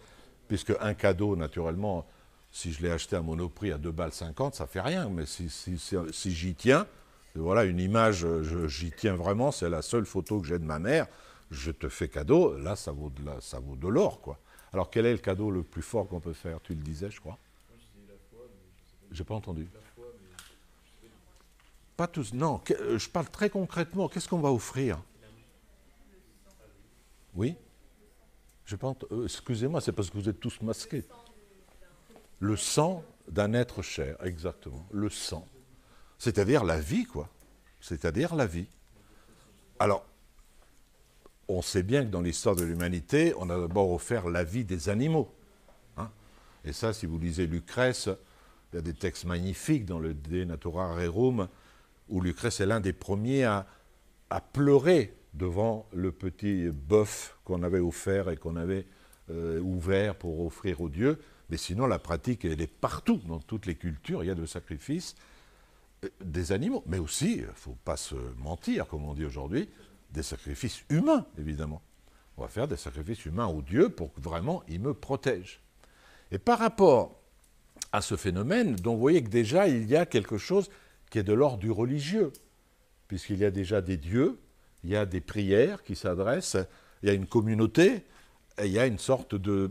[0.46, 2.06] Puisque un cadeau, naturellement,
[2.50, 5.08] si je l'ai acheté à Monoprix à 2 balles 50, ça fait rien.
[5.08, 6.86] Mais si, si j'y tiens,
[7.34, 8.26] voilà une image,
[8.66, 11.06] j'y tiens vraiment, c'est la seule photo que j'ai de ma mère,
[11.50, 14.20] je te fais cadeau, là ça vaut de, ça vaut de l'or.
[14.20, 14.38] quoi.
[14.72, 16.60] Alors quel est le cadeau le plus fort qu'on peut faire?
[16.62, 17.38] Tu le disais, je crois.
[19.10, 19.68] J'ai pas entendu.
[21.96, 22.32] Pas tous.
[22.32, 24.08] Non, euh, je parle très concrètement.
[24.08, 24.98] Qu'est-ce qu'on va offrir?
[27.34, 27.56] Oui?
[28.64, 31.04] Je pas euh, Excusez-moi, c'est parce que vous êtes tous masqués.
[32.38, 34.86] Le sang d'un être cher, exactement.
[34.90, 35.46] Le sang.
[36.18, 37.28] C'est-à-dire la vie, quoi.
[37.80, 38.66] C'est-à-dire la vie.
[39.78, 40.04] Alors,
[41.48, 44.88] on sait bien que dans l'histoire de l'humanité, on a d'abord offert la vie des
[44.88, 45.32] animaux.
[45.96, 46.10] Hein.
[46.64, 48.08] Et ça, si vous lisez Lucrèce,
[48.72, 51.48] il y a des textes magnifiques dans le De Natura Rerum,
[52.12, 53.66] où Lucrèce est l'un des premiers à,
[54.52, 58.86] pleurer devant le petit bœuf qu'on avait offert et qu'on avait
[59.30, 61.18] euh, ouvert pour offrir aux dieux.
[61.48, 64.46] Mais sinon, la pratique, elle est partout, dans toutes les cultures, il y a de
[64.46, 65.14] sacrifices
[66.04, 66.82] euh, des animaux.
[66.86, 69.68] Mais aussi, il ne faut pas se mentir, comme on dit aujourd'hui,
[70.10, 71.82] des sacrifices humains, évidemment.
[72.36, 75.60] On va faire des sacrifices humains aux dieux pour que vraiment ils me protègent.
[76.30, 77.18] Et par rapport
[77.90, 80.70] à ce phénomène, donc vous voyez que déjà il y a quelque chose
[81.12, 82.32] qui est de l'ordre du religieux,
[83.06, 84.40] puisqu'il y a déjà des dieux,
[84.82, 86.56] il y a des prières qui s'adressent,
[87.02, 88.04] il y a une communauté,
[88.58, 89.70] et il y a une sorte de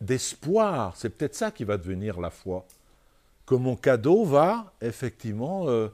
[0.00, 0.96] d'espoir.
[0.96, 2.66] C'est peut-être ça qui va devenir la foi.
[3.46, 5.88] Que mon cadeau va effectivement euh,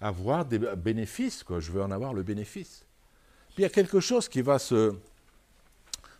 [0.00, 1.60] avoir des bénéfices, quoi.
[1.60, 2.84] je veux en avoir le bénéfice
[3.58, 4.94] il y a quelque chose qui va se,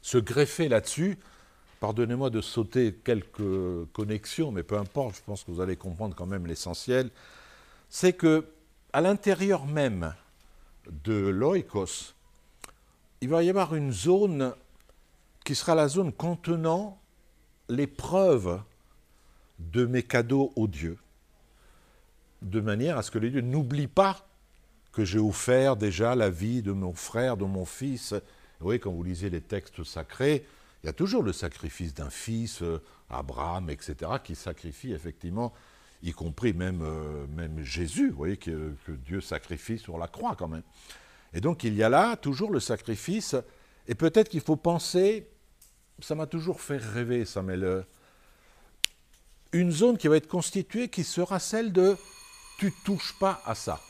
[0.02, 1.18] se greffer là-dessus.
[1.80, 6.26] Pardonnez-moi de sauter quelques connexions, mais peu importe, je pense que vous allez comprendre quand
[6.26, 7.10] même l'essentiel.
[7.88, 8.46] C'est que
[8.92, 10.14] à l'intérieur même
[11.04, 12.14] de l'oikos,
[13.20, 14.54] il va y avoir une zone
[15.44, 17.00] qui sera la zone contenant
[17.68, 18.60] les preuves
[19.58, 20.98] de mes cadeaux aux dieux,
[22.42, 24.26] de manière à ce que les dieux n'oublient pas
[24.92, 28.12] que j'ai offert déjà la vie de mon frère, de mon fils.
[28.12, 30.46] Vous voyez, quand vous lisez les textes sacrés,
[30.82, 32.80] il y a toujours le sacrifice d'un fils, euh,
[33.10, 35.52] Abraham, etc., qui sacrifie effectivement,
[36.02, 40.36] y compris même, euh, même Jésus, vous voyez, que, que, Dieu sacrifie sur la croix
[40.36, 40.62] quand même.
[41.32, 43.34] Et donc il y a là toujours le sacrifice,
[43.86, 45.28] et peut-être qu'il faut penser,
[46.00, 47.84] ça m'a toujours fait rêver, ça, mais le,
[49.52, 51.96] une zone qui va être constituée qui sera celle de
[52.58, 53.80] tu touches pas à ça.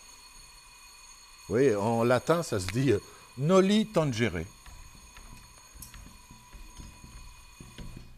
[1.48, 2.92] Oui, en latin, ça se dit
[3.38, 4.44] noli tangere.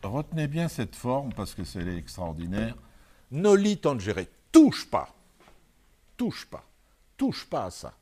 [0.02, 2.74] Retenez bien cette forme parce que c'est extraordinaire.
[3.30, 4.26] Noli tangere.
[4.50, 5.14] Touche pas.
[6.16, 6.64] Touche pas.
[7.16, 7.94] Touche pas à ça.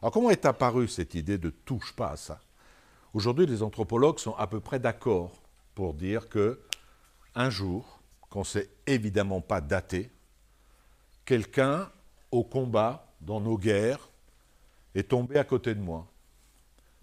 [0.00, 2.40] Alors, comment est apparue cette idée de touche pas à ça?
[3.14, 5.42] Aujourd'hui, les anthropologues sont à peu près d'accord
[5.74, 6.60] pour dire que
[7.34, 8.00] un jour,
[8.30, 10.10] qu'on ne sait évidemment pas dater,
[11.24, 11.90] quelqu'un
[12.30, 14.10] au combat, dans nos guerres,
[14.94, 16.06] est tombé à côté de moi.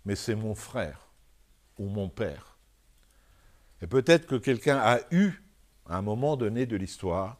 [0.05, 1.07] Mais c'est mon frère
[1.77, 2.57] ou mon père.
[3.81, 5.31] Et peut-être que quelqu'un a eu,
[5.87, 7.37] à un moment donné de l'histoire,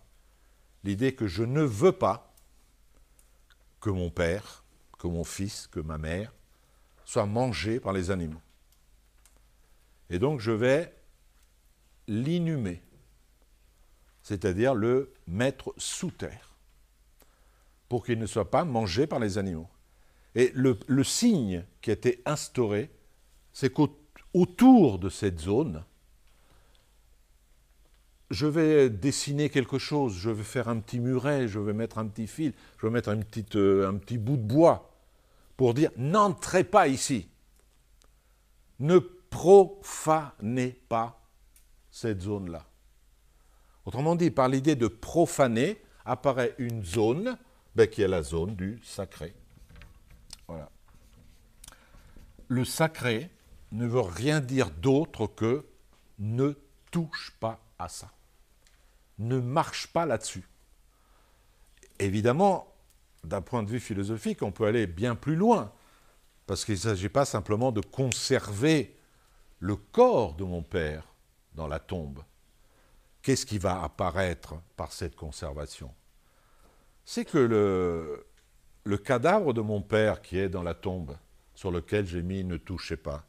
[0.84, 2.34] l'idée que je ne veux pas
[3.80, 4.63] que mon père,
[4.97, 6.34] que mon fils, que ma mère
[7.05, 8.41] soient mangés par les animaux.
[10.09, 10.93] Et donc je vais
[12.07, 12.82] l'inhumer,
[14.23, 16.55] c'est-à-dire le mettre sous terre,
[17.88, 19.69] pour qu'il ne soit pas mangé par les animaux.
[20.36, 22.91] Et le, signe qui a été instauré,
[23.51, 25.84] c'est qu'autour de cette zone,
[28.30, 32.07] je vais dessiner quelque chose, je vais faire un petit muret, je vais mettre un
[32.07, 33.09] petit fil, je vais mettre
[33.55, 34.91] euh, un petit bout de bois
[35.57, 37.27] pour dire n'entrez pas ici.
[38.80, 41.21] Ne profanez pas
[41.91, 42.65] cette zone-là.
[43.86, 47.38] Autrement dit, par l'idée de profaner, apparaît une zone
[47.75, 49.34] ben, qui est la zone du sacré.
[50.47, 50.69] Voilà.
[52.47, 53.30] Le sacré
[53.71, 55.65] ne veut rien dire d'autre que
[56.19, 56.53] ne
[56.91, 58.11] touche pas à ça.
[59.20, 60.47] Ne marche pas là-dessus.
[61.99, 62.74] Évidemment,
[63.24, 65.72] d'un point de vue philosophique, on peut aller bien plus loin,
[66.47, 68.95] parce qu'il ne s'agit pas simplement de conserver
[69.59, 71.03] le corps de mon père
[71.53, 72.24] dans la tombe.
[73.22, 75.93] Qu'est-ce qui va apparaître par cette conservation?
[77.03, 77.38] C'est que
[78.86, 81.17] le, cadavre de mon père qui est dans la tombe,
[81.53, 83.26] sur lequel j'ai mis ne touchez pas,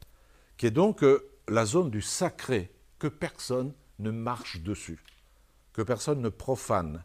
[0.55, 5.03] qui est donc euh, la zone du sacré, que personne ne marche dessus,
[5.73, 7.03] que personne ne profane.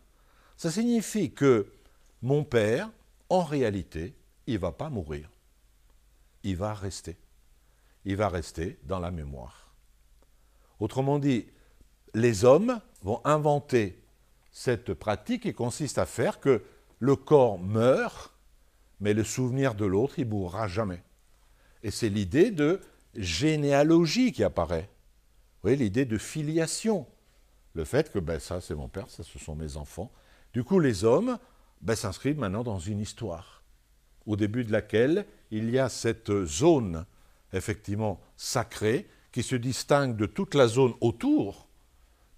[0.56, 1.72] Ça signifie que
[2.22, 2.90] mon père,
[3.28, 4.14] en réalité,
[4.46, 5.30] il ne va pas mourir.
[6.42, 7.16] Il va rester.
[8.04, 9.74] Il va rester dans la mémoire.
[10.80, 11.46] Autrement dit,
[12.14, 14.02] les hommes vont inventer
[14.52, 16.62] cette pratique qui consiste à faire que
[16.98, 18.32] le corps meurt,
[19.00, 21.02] mais le souvenir de l'autre, il mourra jamais.
[21.82, 22.80] Et c'est l'idée de
[23.14, 24.88] généalogie qui apparaît.
[25.56, 27.06] Vous voyez, l'idée de filiation.
[27.76, 30.10] Le fait que ben, ça, c'est mon père, ça, ce sont mes enfants.
[30.54, 31.38] Du coup, les hommes
[31.82, 33.62] ben, s'inscrivent maintenant dans une histoire,
[34.24, 37.04] au début de laquelle il y a cette zone,
[37.52, 41.68] effectivement, sacrée, qui se distingue de toute la zone autour,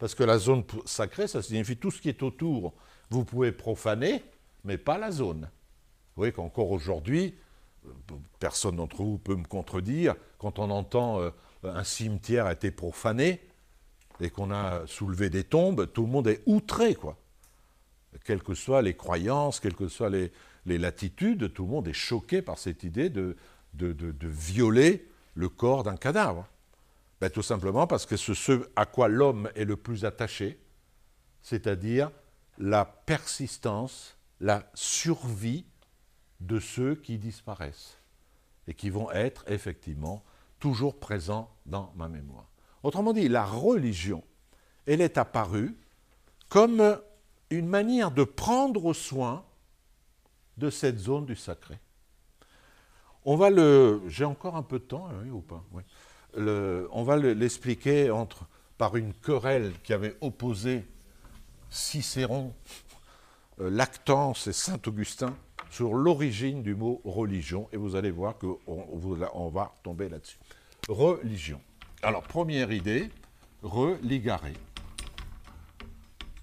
[0.01, 2.75] parce que la zone sacrée, ça signifie tout ce qui est autour.
[3.09, 4.25] Vous pouvez profaner,
[4.65, 5.43] mais pas la zone.
[5.43, 7.37] Vous voyez qu'encore aujourd'hui,
[8.41, 11.31] personne d'entre vous peut me contredire, quand on entend euh,
[11.63, 13.41] un cimetière a été profané
[14.21, 17.17] et qu'on a soulevé des tombes, tout le monde est outré, quoi.
[18.25, 20.33] Quelles que soient les croyances, quelles que soient les,
[20.67, 23.37] latitudes, tout le monde est choqué par cette idée de,
[23.75, 26.47] violer le corps d'un cadavre.
[27.21, 30.61] Ben, tout simplement parce que c'est ce à quoi l'homme est le plus attaché,
[31.43, 32.11] c'est-à-dire
[32.59, 35.65] la persistance, la survie
[36.41, 37.99] de ceux qui disparaissent
[38.67, 40.23] et qui vont être effectivement
[40.61, 42.49] toujours présents dans ma mémoire.
[42.89, 44.25] Autrement dit, la religion,
[44.87, 45.77] elle est apparue
[46.49, 46.99] comme
[47.51, 49.45] une manière de prendre soin
[50.57, 51.79] de cette zone du sacré.
[53.27, 54.01] On va le.
[54.09, 55.07] J'ai encore un peu de temps,
[55.73, 55.83] oui.
[56.39, 58.11] On va l'expliquer
[58.79, 60.87] par une querelle qui avait opposé
[61.69, 62.55] Cicéron,
[63.61, 65.37] euh, Lactance et Saint Augustin
[65.69, 70.39] sur l'origine du mot religion, et vous allez voir qu'on on va tomber là-dessus.
[70.89, 71.61] Religion.
[72.03, 73.11] Alors, première idée,
[73.63, 74.43] religare.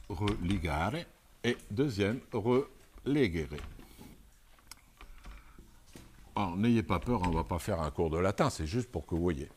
[0.09, 0.95] Religare.
[1.43, 3.57] Et deuxième, relegere.
[6.35, 8.91] Alors, n'ayez pas peur, on ne va pas faire un cours de latin, c'est juste
[8.91, 9.49] pour que vous voyez.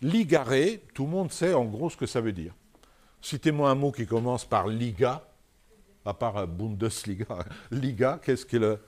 [0.00, 2.54] Ligare, tout le monde sait en gros ce que ça veut dire.
[3.20, 5.22] Citez-moi un mot qui commence par liga,
[6.06, 7.44] à part Bundesliga.
[7.70, 8.80] Liga, qu'est-ce que le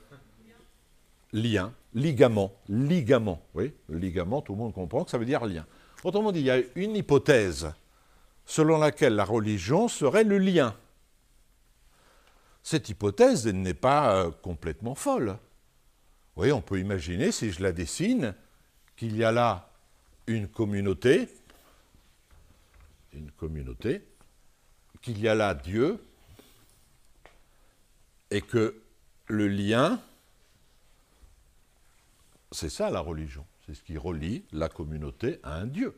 [1.31, 3.39] lien, ligament, ligament.
[3.53, 5.65] Oui, ligament, tout le monde comprend que ça veut dire lien.
[6.03, 7.71] Autrement dit, il y a une hypothèse
[8.45, 10.75] selon laquelle la religion serait le lien.
[12.63, 15.37] Cette hypothèse n'est pas euh, complètement folle.
[16.35, 18.33] Oui, on peut imaginer, si je la dessine,
[18.95, 19.69] qu'il y a là
[20.27, 21.27] une communauté,
[23.13, 24.01] une communauté,
[25.01, 26.03] qu'il y a là Dieu,
[28.31, 28.81] et que
[29.27, 29.99] le lien,
[32.51, 33.45] c'est ça la religion.
[33.69, 35.95] C'est ce qui relie la communauté à un Dieu.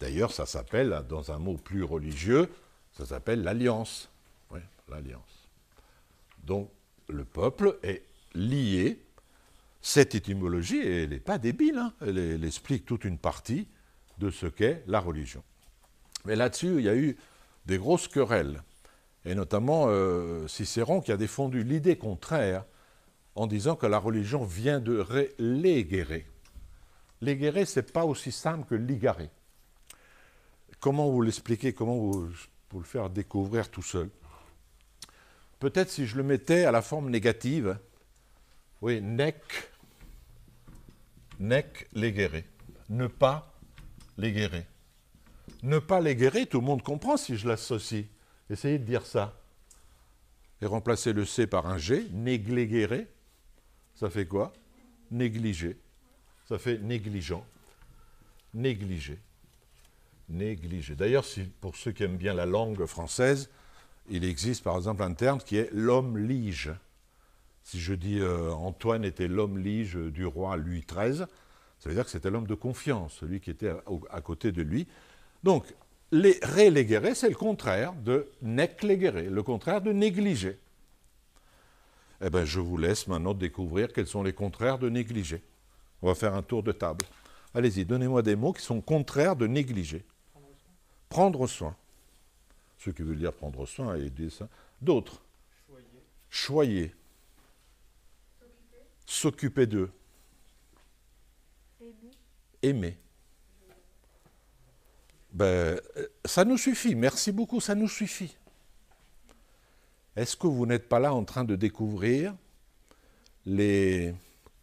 [0.00, 2.50] D'ailleurs, ça s'appelle, dans un mot plus religieux,
[2.92, 4.10] ça s'appelle l'alliance.
[4.90, 5.48] L'alliance.
[6.42, 6.70] Donc,
[7.08, 8.02] le peuple est
[8.34, 9.00] lié.
[9.80, 11.94] Cette étymologie, elle n'est pas débile, hein.
[12.02, 13.66] elle, explique toute une partie
[14.18, 15.42] de ce qu'est la religion.
[16.26, 17.16] Mais là-dessus, il y a eu
[17.64, 18.62] des grosses querelles,
[19.24, 22.66] et notamment euh, Cicéron qui a défendu l'idée contraire
[23.36, 26.26] en disant que la religion vient de reléguer.
[27.24, 29.30] Léguer, ce n'est pas aussi simple que ligarer.
[30.78, 32.28] Comment vous l'expliquer Comment vous,
[32.74, 34.10] le faire découvrir tout seul?
[35.58, 37.78] Peut-être si je le mettais à la forme négative,
[38.82, 39.42] oui, nec,
[41.38, 42.44] nec léguer.
[42.90, 43.54] Ne pas
[44.18, 44.66] léguer.
[45.62, 48.04] Ne pas léguer, tout le monde comprend si je l'associe.
[48.50, 49.40] Essayez de dire ça.
[50.60, 53.08] Et remplacer le C par un G, néglégérer,
[53.94, 54.52] ça fait quoi?
[55.10, 55.78] Négliger.
[56.48, 57.44] Ça fait négligent.
[58.52, 59.18] Négliger.
[60.28, 60.94] Négliger.
[60.94, 61.24] D'ailleurs,
[61.60, 63.50] pour ceux qui aiment bien la langue française,
[64.08, 66.70] il existe par exemple un terme qui est l'homme lige.
[67.62, 71.24] Si je dis euh, Antoine était l'homme lige du roi Louis XIII,
[71.78, 73.72] ça veut dire que c'était l'homme de confiance, celui qui était
[74.10, 74.86] à, côté de lui.
[75.42, 75.66] Donc,
[76.12, 80.58] les reléguer, c'est le contraire de necléguer, le contraire de négliger.
[82.22, 85.42] Eh bien, je vous laisse maintenant découvrir quels sont les contraires de négliger.
[86.04, 87.06] On va faire un tour de table.
[87.54, 90.04] Allez-y, donnez-moi des mots qui sont contraires de négliger.
[91.08, 91.74] Prendre soin.
[92.76, 94.46] Ce qui veut dire prendre soin et ça.
[94.82, 95.22] D'autres.
[96.28, 96.94] Choyer.
[99.06, 99.90] S'occuper d'eux.
[102.60, 102.98] Aimer.
[105.32, 105.80] Ben,
[106.26, 106.94] ça nous suffit.
[106.94, 108.36] Merci beaucoup, ça nous suffit.
[110.16, 112.36] Est-ce que vous n'êtes pas là en train de découvrir
[113.46, 114.14] les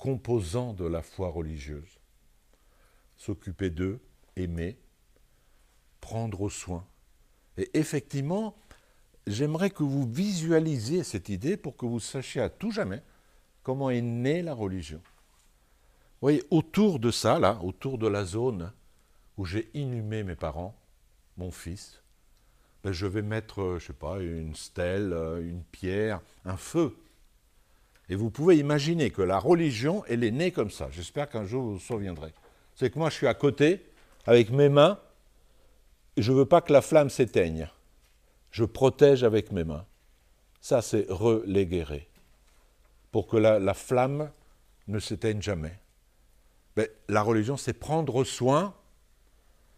[0.01, 1.99] composants de la foi religieuse
[3.17, 4.01] S'occuper d'eux,
[4.35, 4.79] aimer,
[5.99, 6.87] prendre soin.
[7.55, 8.57] Et effectivement,
[9.27, 13.03] j'aimerais que vous visualisiez cette idée pour que vous sachiez à tout jamais
[13.61, 14.97] comment est née la religion.
[14.97, 18.73] Vous voyez, autour de ça, là, autour de la zone
[19.37, 20.75] où j'ai inhumé mes parents,
[21.37, 22.01] mon fils,
[22.83, 26.97] ben je vais mettre, je sais pas, une stèle, une pierre, un feu.
[28.11, 30.89] Et vous pouvez imaginer que la religion, elle est née comme ça.
[30.91, 32.33] J'espère qu'un jour vous vous souviendrez.
[32.75, 33.85] C'est que moi, je suis à côté,
[34.25, 34.99] avec mes mains,
[36.17, 37.69] et je ne veux pas que la flamme s'éteigne.
[38.51, 39.85] Je protège avec mes mains.
[40.59, 41.85] Ça, c'est reléguer
[43.13, 44.29] pour que la, flamme
[44.89, 45.79] ne s'éteigne jamais.
[46.75, 48.73] Mais la religion, c'est prendre soin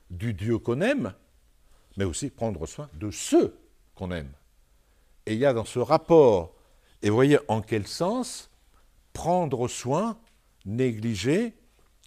[0.10, 1.14] du Dieu qu'on aime,
[1.98, 3.56] mais aussi prendre soin de ceux
[3.94, 4.32] qu'on aime.
[5.28, 6.56] Et il y a dans ce rapport,
[7.04, 8.50] et voyez en quel sens
[9.12, 10.18] prendre soin,
[10.66, 11.54] négliger,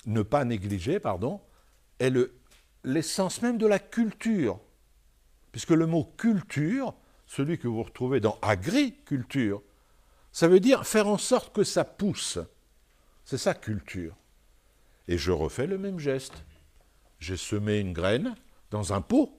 [0.06, 1.40] ne pas négliger, pardon,
[2.00, 2.12] est
[2.82, 4.58] l'essence même de la culture.
[5.52, 6.94] Puisque le mot culture,
[7.26, 9.62] celui que vous retrouvez dans agriculture,
[10.32, 12.38] ça veut dire faire en sorte que ça pousse.
[13.24, 14.16] C'est ça culture.
[15.08, 16.44] Et je refais le même geste.
[17.18, 18.34] J'ai semé une graine
[18.70, 19.38] dans un pot,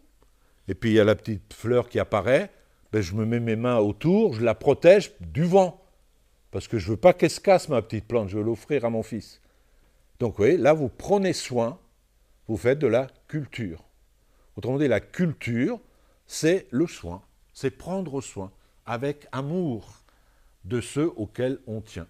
[0.68, 2.52] et puis il y a la petite fleur qui apparaît,
[2.92, 5.84] ben je me mets mes mains autour, je la protège du vent,
[6.52, 8.86] parce que je ne veux pas qu'elle se casse, ma petite plante, je veux l'offrir
[8.86, 9.42] à mon fils.
[10.20, 11.80] Donc vous voyez, là, vous prenez soin,
[12.48, 13.84] vous faites de la culture.
[14.56, 15.80] Autrement dit, la culture,
[16.26, 17.22] c'est le soin,
[17.54, 18.52] c'est prendre soin
[18.86, 20.04] avec amour,
[20.68, 22.08] de ceux auxquels on tient.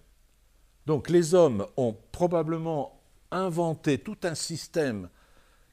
[0.86, 3.00] Donc les hommes ont probablement
[3.30, 5.08] inventé tout un système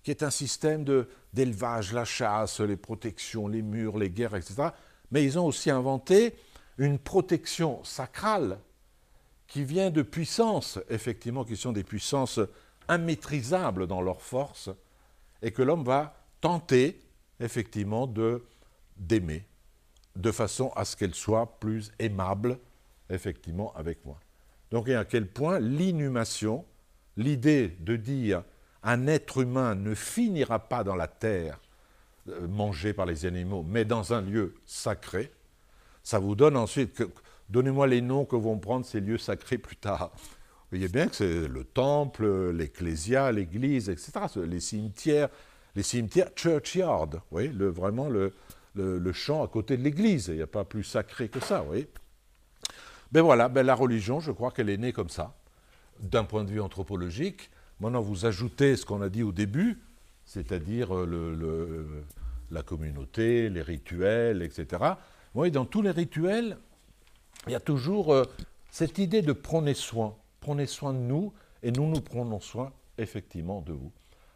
[0.04, 0.86] qui est un système
[1.34, 4.68] d'élevage, la chasse, les protections, les murs, les guerres, etc.
[5.16, 6.36] Mais ils ont aussi inventé
[6.78, 8.60] une protection sacrale
[9.48, 12.42] qui vient de puissances, effectivement, qui sont des puissances
[12.90, 14.70] immaîtrisables dans leur force,
[15.42, 17.00] et que l'homme va tenter,
[17.40, 18.44] effectivement, de
[18.98, 19.46] d'aimer,
[20.18, 22.60] de façon à ce qu'elle soit plus aimable
[23.10, 24.20] effectivement avec moi.
[24.70, 26.66] Donc à quel point l'inhumation,
[27.16, 28.44] l'idée de dire
[28.84, 31.62] un être humain ne finira pas dans la terre
[32.48, 35.32] mangé par les animaux, mais dans un lieu sacré,
[36.04, 37.04] ça vous donne ensuite,
[37.50, 40.12] donnez-moi les noms que vont prendre ces lieux sacrés plus tard.
[40.14, 44.12] Vous voyez bien que c'est le temple, l'ecclésia, l'église, etc.,
[44.48, 45.30] les cimetières,
[45.76, 48.34] les cimetières churchyard, vous voyez, vraiment le,
[49.14, 51.90] champ à côté de l'église, il n'y a pas plus sacré que ça, vous voyez.
[53.12, 55.36] Ben voilà, ben la religion, je crois qu'elle est née comme ça,
[56.00, 57.50] d'un point de vue anthropologique.
[57.80, 59.80] Maintenant, vous ajoutez ce qu'on a dit au début,
[60.26, 61.86] c'est-à-dire euh,
[62.52, 64.84] la communauté, les rituels, etc.
[65.34, 66.58] Oui, dans tous les rituels,
[67.48, 68.24] il y a toujours euh,
[68.72, 73.62] cette idée de prenez soin, prenez soin de nous, et nous nous prenons soin effectivement
[73.62, 73.92] de vous.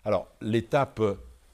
[0.05, 1.01] Alors, l'étape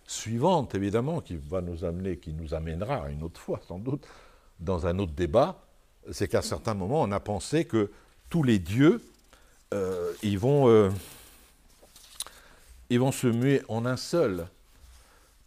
[0.07, 4.05] suivante, évidemment, qui va nous amener, qui nous amènera une autre fois sans doute,
[4.59, 5.61] dans un autre débat,
[6.11, 7.91] c'est qu'à certains moments, on a pensé que
[8.29, 9.01] tous les dieux,
[9.73, 10.91] euh, ils, vont,
[12.89, 14.47] ils vont se muer en un seul.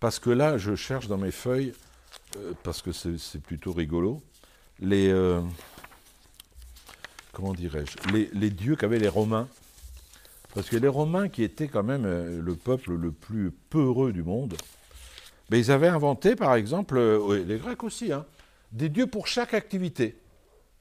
[0.01, 1.73] Parce que là, je cherche dans mes feuilles,
[2.37, 4.23] euh, parce que c'est plutôt rigolo,
[4.81, 5.13] les.
[7.33, 7.97] comment dirais-je
[8.33, 9.49] les, dieux qu'avaient les Romains.
[10.55, 14.55] Parce que les Romains, qui étaient quand même le peuple le plus peureux du monde,
[15.51, 17.01] mais ils avaient inventé, par exemple,
[17.47, 18.25] les Grecs aussi, hein,
[18.73, 20.17] des dieux pour chaque activité.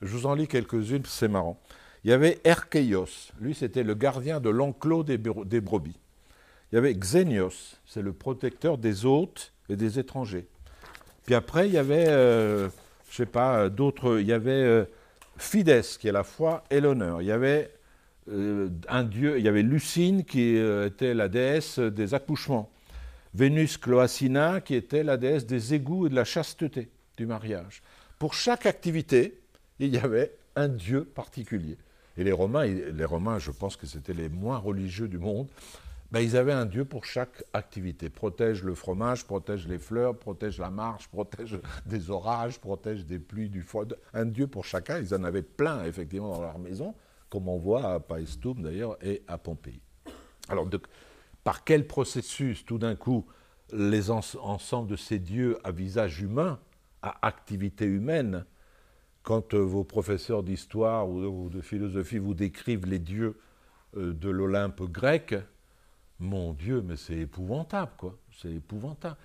[0.02, 1.60] Je vous en lis quelques-unes, c'est marrant.
[2.04, 5.98] Il y avait Erkeios, lui c'était le gardien de l'enclos des, brebis.
[6.72, 10.48] Il y avait Xenios, c'est le protecteur des hôtes et des étrangers.
[11.26, 12.68] Puis après, il y avait, euh,
[13.10, 14.86] je sais pas, d'autres, il y avait euh,
[15.38, 17.22] Fides, qui est la foi et l'honneur.
[17.22, 17.72] Il y avait
[18.30, 22.70] euh, un dieu, il y avait Lucine, qui était la déesse des accouchements.
[23.34, 27.82] Vénus Cloacina, qui était la déesse des égouts et de la chasteté, du mariage.
[28.20, 29.40] Pour chaque activité,
[29.80, 31.78] il y avait un dieu particulier.
[32.18, 35.48] Et les Romains, les Romains, je pense que c'était les moins religieux du monde,
[36.12, 38.10] ben, ils avaient un dieu pour chaque activité.
[38.10, 43.50] Protège le fromage, protège les fleurs, protège la marche, protège des orages, protège des pluies,
[43.50, 43.86] du froid.
[44.14, 45.00] Un dieu pour chacun.
[45.00, 46.96] Ils en avaient plein, effectivement, dans leur maison,
[47.30, 49.82] comme on voit à Paestum, d'ailleurs, et à Pompéi.
[50.50, 50.68] Alors,
[51.44, 53.26] par quel processus, tout d'un coup,
[53.74, 56.60] les ensembles de ces dieux à visage humain
[57.02, 58.46] à activité humaine.
[59.24, 63.38] Quand euh, vos professeurs d'histoire ou de philosophie vous décrivent les dieux
[63.96, 65.36] euh, de l'Olympe grec,
[66.20, 68.18] mon Dieu, mais c'est épouvantable, quoi.
[68.42, 69.18] C'est épouvantable.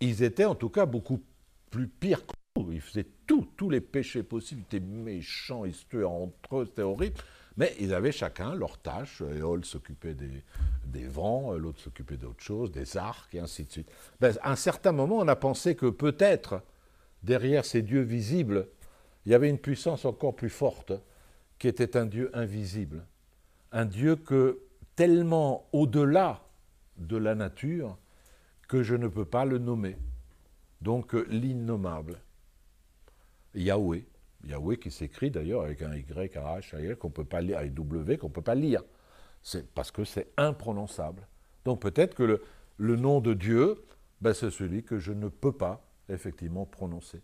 [0.00, 1.22] Ils étaient en tout cas beaucoup
[1.70, 2.72] plus pires que nous.
[2.72, 4.62] Ils faisaient tout, tous les péchés possibles.
[4.62, 7.16] Ils étaient méchants, ils se tuaient entre eux, c'était horrible.
[7.56, 9.22] Mais ils avaient chacun leur tâche.
[9.22, 10.42] Éole s'occupait des,
[10.84, 13.90] des, vents, l'autre s'occupait d'autre chose, des arcs, et ainsi de suite.
[14.20, 16.62] Ben, à un certain moment, on a pensé que peut-être,
[17.22, 18.68] derrière ces dieux visibles,
[19.24, 20.92] il y avait une puissance encore plus forte,
[21.58, 23.06] qui était un Dieu invisible.
[23.72, 24.60] Un Dieu que,
[24.96, 26.42] tellement au-delà
[26.96, 27.98] de la nature,
[28.68, 29.96] que je ne peux pas le nommer.
[30.80, 32.18] Donc l'innommable.
[33.54, 34.04] Yahweh.
[34.44, 38.18] Yahweh qui s'écrit d'ailleurs avec un Y, un H, qu'on peut pas lire, avec W,
[38.18, 38.82] qu'on ne peut pas lire.
[39.42, 41.26] C'est parce que c'est imprononçable.
[41.64, 42.40] Donc peut-être que
[42.78, 43.84] le, nom de Dieu,
[44.20, 47.20] ben, c'est celui que je ne peux pas effectivement prononcer.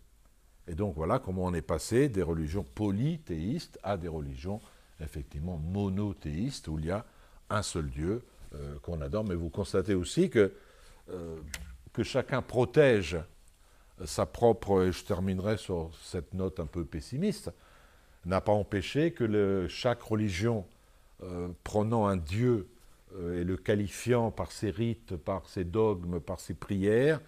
[0.68, 4.60] Et donc voilà comment on est passé des religions polythéistes à des religions
[5.00, 7.04] effectivement monothéistes, où il y a
[7.52, 8.22] un seul Dieu
[8.54, 9.24] euh, qu'on adore.
[9.24, 10.52] Mais vous constatez aussi que,
[11.10, 11.36] euh,
[12.02, 13.18] chacun protège
[14.04, 17.50] sa propre, et je terminerai sur cette note un peu pessimiste,
[18.24, 20.64] n'a pas empêché que chaque religion,
[21.22, 22.68] euh, prenant un Dieu
[23.16, 27.20] euh, et le qualifiant par ses rites, par ses dogmes, par ses prières,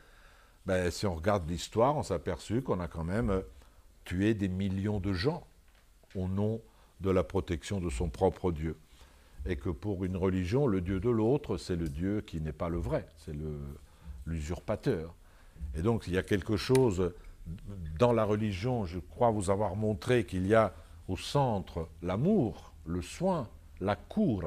[0.67, 3.43] ben, si on regarde l'histoire, on s'est aperçu qu'on a quand même euh,
[4.05, 5.47] tué des millions de gens
[6.15, 6.61] au nom
[7.01, 8.77] de la protection de son propre Dieu.
[9.47, 12.69] Et que pour une religion, le Dieu de l'autre, c'est le Dieu qui n'est pas
[12.69, 13.35] le vrai, c'est
[14.27, 15.15] l'usurpateur.
[15.75, 17.13] Et donc il y a quelque chose
[17.99, 20.73] dans la religion, je crois vous avoir montré qu'il y a
[21.09, 23.49] au centre l'amour, le soin,
[23.81, 24.45] la cour.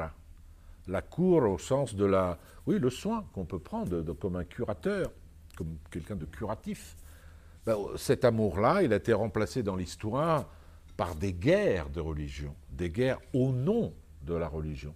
[0.87, 2.39] La cour au sens de la...
[2.65, 5.11] Oui, le soin qu'on peut prendre comme un curateur,
[5.55, 6.95] comme quelqu'un de curatif.
[7.65, 10.45] Ben, cet amour-là, il a été remplacé dans l'histoire
[10.95, 13.93] par des guerres de religion, des guerres au nom
[14.27, 14.93] de la religion.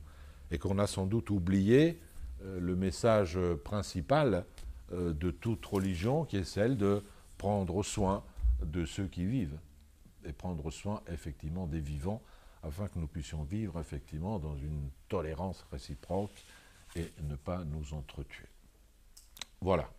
[0.52, 2.00] Et qu'on a sans doute oublié
[2.44, 4.46] euh, le message principal
[4.92, 7.04] euh, de toute religion, qui est celle de
[7.38, 8.24] prendre soin
[8.64, 9.58] de ceux qui vivent
[10.26, 12.22] et prendre soin effectivement des vivants
[12.62, 16.46] afin que nous puissions vivre effectivement dans une tolérance réciproque
[16.96, 18.46] et ne pas nous entretuer.
[19.62, 19.90] Voilà.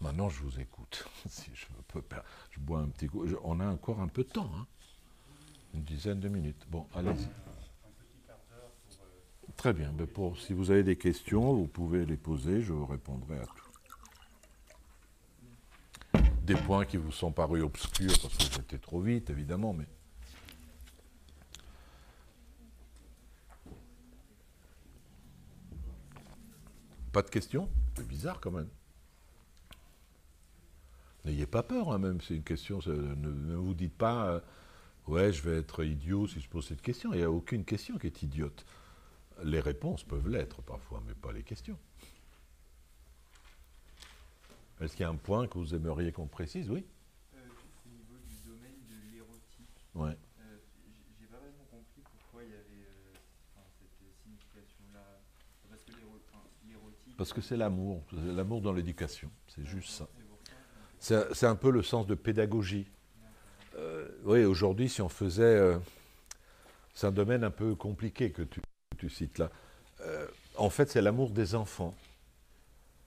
[0.00, 1.06] Maintenant, je vous écoute.
[1.28, 2.02] si je peux
[2.50, 3.24] je bois un petit coup.
[3.44, 4.66] On a encore un peu de temps, hein
[5.74, 6.66] une dizaine de minutes.
[6.70, 7.28] Bon, allez-y.
[9.56, 9.92] Très bien.
[9.98, 12.60] Mais pour, si vous avez des questions, vous pouvez les poser.
[12.62, 13.64] Je répondrai à tout
[16.44, 19.86] des points qui vous sont parus obscurs parce que j'étais trop vite, évidemment, mais.
[27.12, 27.68] Pas de questions?
[27.96, 28.68] C'est bizarre quand même.
[31.24, 32.80] N'ayez pas peur, hein, même, c'est une question.
[32.86, 34.40] Ne, vous dites pas, euh,
[35.06, 37.14] ouais, je vais être idiot si je pose cette question.
[37.14, 38.66] Il n'y a aucune question qui est idiote.
[39.42, 41.78] Les réponses peuvent l'être parfois, mais pas les questions.
[44.80, 46.70] Est-ce qu'il y a un point que vous aimeriez qu'on précise?
[46.70, 46.84] Oui
[47.34, 47.38] euh,
[47.86, 49.86] Au niveau du domaine de l'érotique.
[49.94, 50.16] Ouais.
[50.40, 50.56] Euh,
[51.20, 55.20] J'ai pas vraiment compris pourquoi il y avait euh, cette signification-là.
[55.68, 55.92] Parce que
[56.68, 57.16] l'érotique.
[57.16, 60.08] Parce que c'est l'amour, l'amour dans l'éducation, c'est juste ça.
[60.98, 62.86] C'est un peu le sens de pédagogie.
[63.76, 65.42] Euh, oui, aujourd'hui, si on faisait.
[65.42, 65.78] Euh,
[66.94, 68.60] c'est un domaine un peu compliqué que tu,
[69.08, 69.50] tu cites là.
[70.56, 71.94] en fait, c'est l'amour des enfants.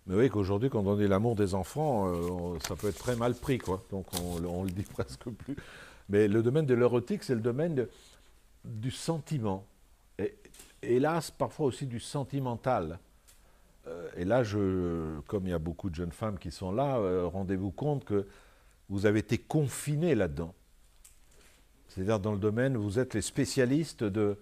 [0.08, 3.36] Mais oui, qu'aujourd'hui, quand on dit l'amour des enfants, euh, ça peut être très mal
[3.36, 3.84] pris, quoi.
[3.92, 5.58] Donc on, ne le dit presque plus.
[6.10, 7.88] Mais le domaine de l'érotique, c'est le domaine
[8.64, 9.66] du sentiment.
[10.18, 10.34] Et
[10.82, 13.00] hélas, parfois aussi du sentimental.
[13.88, 16.98] Euh, et là, je, comme il y a beaucoup de jeunes femmes qui sont là,
[16.98, 18.26] euh, rendez-vous compte que
[18.88, 20.54] vous avez été confinés là-dedans.
[21.90, 24.38] C'est-à-dire dans le domaine, vous êtes les spécialistes de,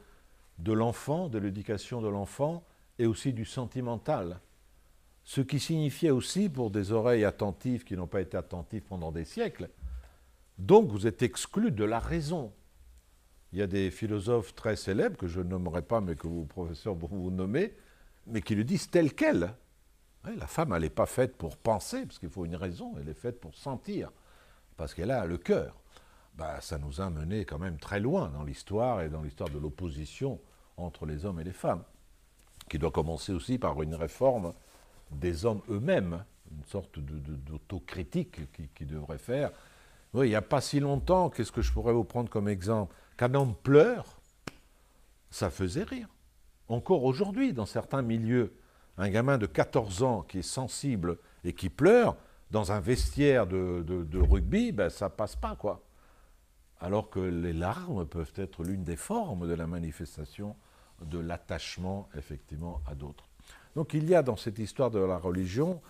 [0.59, 2.63] de l'enfant, de l'éducation de l'enfant,
[2.99, 4.39] et aussi du sentimental.
[5.23, 9.25] Ce qui signifiait aussi, pour des oreilles attentives qui n'ont pas été attentives pendant des
[9.25, 9.69] siècles,
[10.57, 12.53] donc vous êtes exclu de la raison.
[13.51, 16.45] Il y a des philosophes très célèbres, que je ne nommerai pas, mais que vous,
[16.45, 17.73] professeur, vous, nommez,
[18.27, 19.53] mais qui le disent tel quel.
[20.23, 23.13] la femme, elle n'est pas faite pour penser, parce qu'il faut une raison, elle est
[23.13, 24.11] faite pour sentir,
[24.77, 25.75] parce qu'elle a le cœur.
[26.37, 29.57] Bah, ça nous a mené quand même très loin dans l'histoire et dans l'histoire de
[29.57, 30.39] l'opposition
[30.77, 31.83] entre les hommes et les femmes,
[32.69, 34.53] qui doit commencer aussi par une réforme
[35.11, 39.51] des hommes eux-mêmes, une sorte d'autocritique qui, devrait faire.
[40.13, 42.93] Oui, il n'y a pas si longtemps, qu'est-ce que je pourrais vous prendre comme exemple?
[43.17, 44.19] Qu'un homme pleure,
[45.29, 46.09] ça faisait rire.
[46.67, 48.53] Encore aujourd'hui, dans certains milieux,
[48.97, 52.17] un gamin de 14 ans qui est sensible et qui pleure,
[52.51, 55.84] dans un vestiaire de, rugby, ben, ça passe pas, quoi.
[56.81, 60.55] Alors que les larmes peuvent être l'une des formes de la manifestation
[61.01, 63.27] de l'attachement, effectivement, à d'autres.
[63.75, 65.81] Donc il y a dans cette histoire de la religion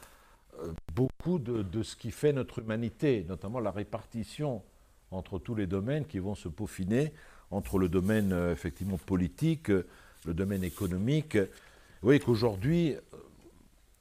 [0.62, 4.64] euh, beaucoup de, ce qui fait notre humanité, notamment la répartition
[5.12, 7.14] entre tous les domaines qui vont se peaufiner,
[7.52, 11.38] entre le domaine euh, effectivement politique, le domaine économique.
[11.38, 12.96] Vous voyez qu'aujourd'hui,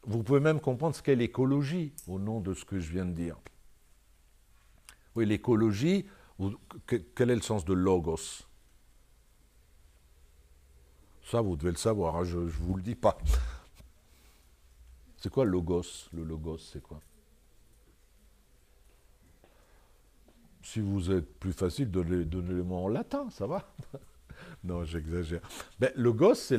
[0.07, 3.13] vous pouvez même comprendre ce qu'est l'écologie au nom de ce que je viens de
[3.13, 3.37] dire.
[5.15, 6.07] Oui, l'écologie,
[6.87, 8.45] quel est le sens de logos?
[11.25, 13.17] Ça, vous devez le savoir, hein, je ne vous le dis pas.
[15.17, 16.09] C'est quoi logos?
[16.13, 17.01] Le logos, c'est quoi?
[20.63, 23.67] Si vous êtes plus facile, donnez-le-moi en latin, ça va?
[24.65, 25.41] Non, j'exagère.
[25.95, 26.57] Logos, c'est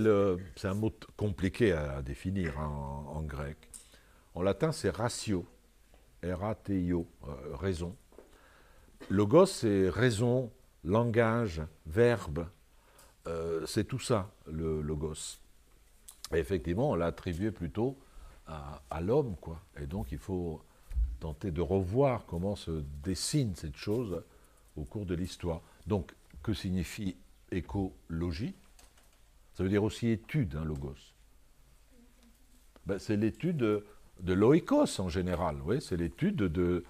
[0.68, 3.58] un mot compliqué à, définir hein, en, grec.
[4.34, 5.46] En latin, c'est ratio.
[6.24, 7.96] R-A-T-I-O, euh, raison.
[9.10, 10.52] Logos, c'est raison,
[10.84, 12.48] langage, verbe.
[13.28, 15.40] Euh, c'est tout ça, le logos.
[16.34, 17.98] Et effectivement, on l'a attribué plutôt
[18.48, 19.60] à, l'homme, quoi.
[19.80, 20.62] Et donc, il faut
[21.20, 24.24] tenter de revoir comment se dessine cette chose
[24.76, 25.62] au cours de l'histoire.
[25.88, 27.16] Donc, que signifie
[27.52, 28.54] écologie?
[29.54, 30.96] Ça veut dire aussi étude, hein, logos.
[32.86, 33.86] Ben, c'est l'étude de,
[34.22, 36.84] de l'oikos en général, c'est l'étude de.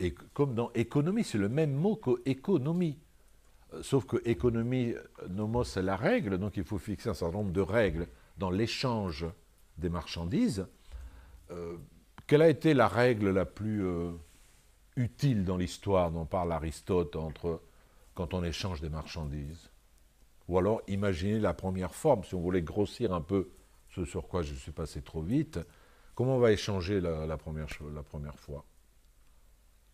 [0.00, 2.98] Et comme dans économie, c'est le même mot qu'économie.
[3.74, 4.94] Euh, sauf que économie,
[5.28, 9.26] nomos, c'est la règle, donc il faut fixer un certain nombre de règles dans l'échange
[9.76, 10.66] des marchandises.
[11.50, 11.76] Euh,
[12.26, 14.12] quelle a été la règle la plus euh,
[14.96, 17.60] utile dans l'histoire dont parle Aristote entre
[18.14, 19.70] quand on échange des marchandises?
[20.48, 23.50] Ou alors imaginez la première forme, si on voulait grossir un peu
[23.90, 25.60] ce sur quoi je suis passé trop vite,
[26.14, 28.64] comment on va échanger la première fois?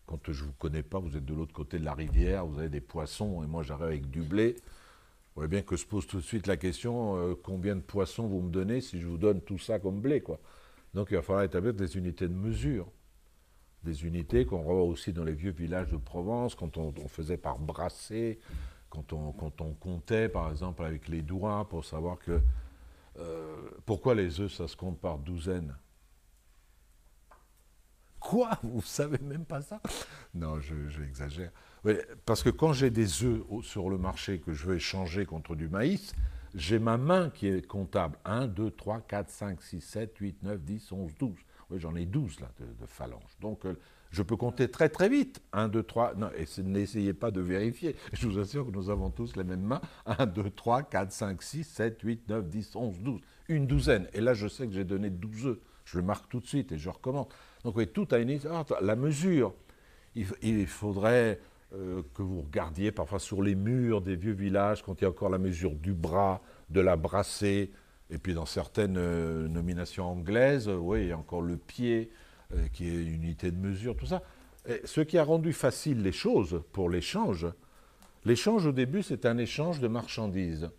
[0.07, 2.59] Quand je ne vous connais pas, vous êtes de l'autre côté de la rivière, vous
[2.59, 4.55] avez des poissons et moi j'arrive avec du blé.
[4.55, 8.25] Vous voyez bien que se pose tout de suite la question euh, combien de poissons
[8.25, 10.39] vous me donnez si je vous donne tout ça comme blé quoi.
[10.93, 12.87] Donc il va falloir établir des unités de mesure,
[13.83, 17.59] des unités qu'on revoit aussi dans les vieux villages de Provence, quand on, faisait par
[17.59, 18.39] brassée,
[18.89, 19.33] quand on,
[19.79, 22.39] comptait par exemple avec les doigts pour savoir que...
[23.19, 23.55] Euh,
[23.85, 25.75] pourquoi les œufs, ça se compte par douzaine?
[28.27, 29.81] Quoi Vous savez même pas ça?
[30.33, 31.51] Non, j'exagère.
[32.25, 35.69] parce que quand j'ai des œufs sur le marché que je veux échanger contre du
[35.69, 36.13] maïs,
[36.53, 38.17] j'ai ma main qui est comptable.
[38.25, 41.35] 1, 2, 3, 4, 5, 6, 7, 8, 9, 10, 11, 12.
[41.69, 43.37] Oui, j'en ai 12 là de, phalanges.
[43.39, 43.75] Donc euh,
[44.11, 45.41] je peux compter très très vite.
[45.53, 46.15] 1, 2, 3.
[46.15, 47.95] Non, et n'essayez pas de vérifier.
[48.11, 49.81] Je vous assure que nous avons tous les mêmes mains.
[50.05, 53.21] 1, 2, 3, 4, 5, 6, 7, 8, 9, 10, 11, 12.
[53.47, 54.09] Une douzaine.
[54.11, 55.59] Et là, je sais que j'ai donné 12 œufs.
[55.85, 57.27] Je le marque tout de suite et je recommence.
[57.67, 58.39] Donc oui, tout a une.
[58.79, 59.53] La mesure.
[60.15, 61.37] Il, faudrait
[61.73, 65.09] euh, que vous regardiez parfois sur les murs des vieux villages, quand il y a
[65.09, 67.69] encore la mesure du bras, de la brassée,
[68.09, 72.09] et puis dans certaines euh, nominations anglaises, oui, il y a encore le pied,
[72.53, 74.23] euh, qui est une unité de mesure, tout ça.
[74.85, 77.47] ce qui a rendu facile les choses pour l'échange,
[78.23, 80.69] l'échange au début, c'est un échange de marchandises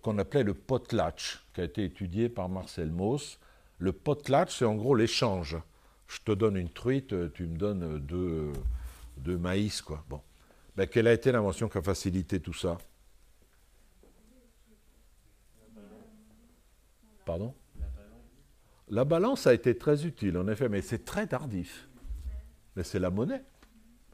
[0.00, 3.38] qu'on appelait le potlatch, qui a été étudié par Marcel Mauss.
[3.76, 5.58] Le potlatch, c'est en gros l'échange.
[6.08, 8.52] Je te donne une truite, tu me donnes deux
[9.18, 10.04] de maïs, quoi.
[10.08, 10.20] Bon.
[10.76, 12.76] Ben, quelle a été l'invention qui a facilité tout ça?
[17.24, 17.54] Pardon?
[18.88, 21.88] La balance a été très utile, en effet, mais c'est très tardif.
[22.76, 23.42] Mais c'est la monnaie.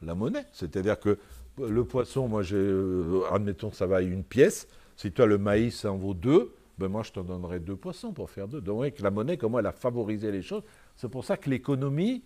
[0.01, 0.45] La monnaie.
[0.51, 1.19] C'est-à-dire que
[1.59, 4.67] le poisson, moi, j'ai, euh, admettons ça vaille une pièce.
[4.95, 8.13] Si toi, le maïs, ça en vaut deux, ben moi, je t'en donnerai deux poissons
[8.13, 8.61] pour faire deux.
[8.61, 10.63] Donc, la monnaie, comment elle a favorisé les choses.
[10.95, 12.23] C'est pour ça que l'économie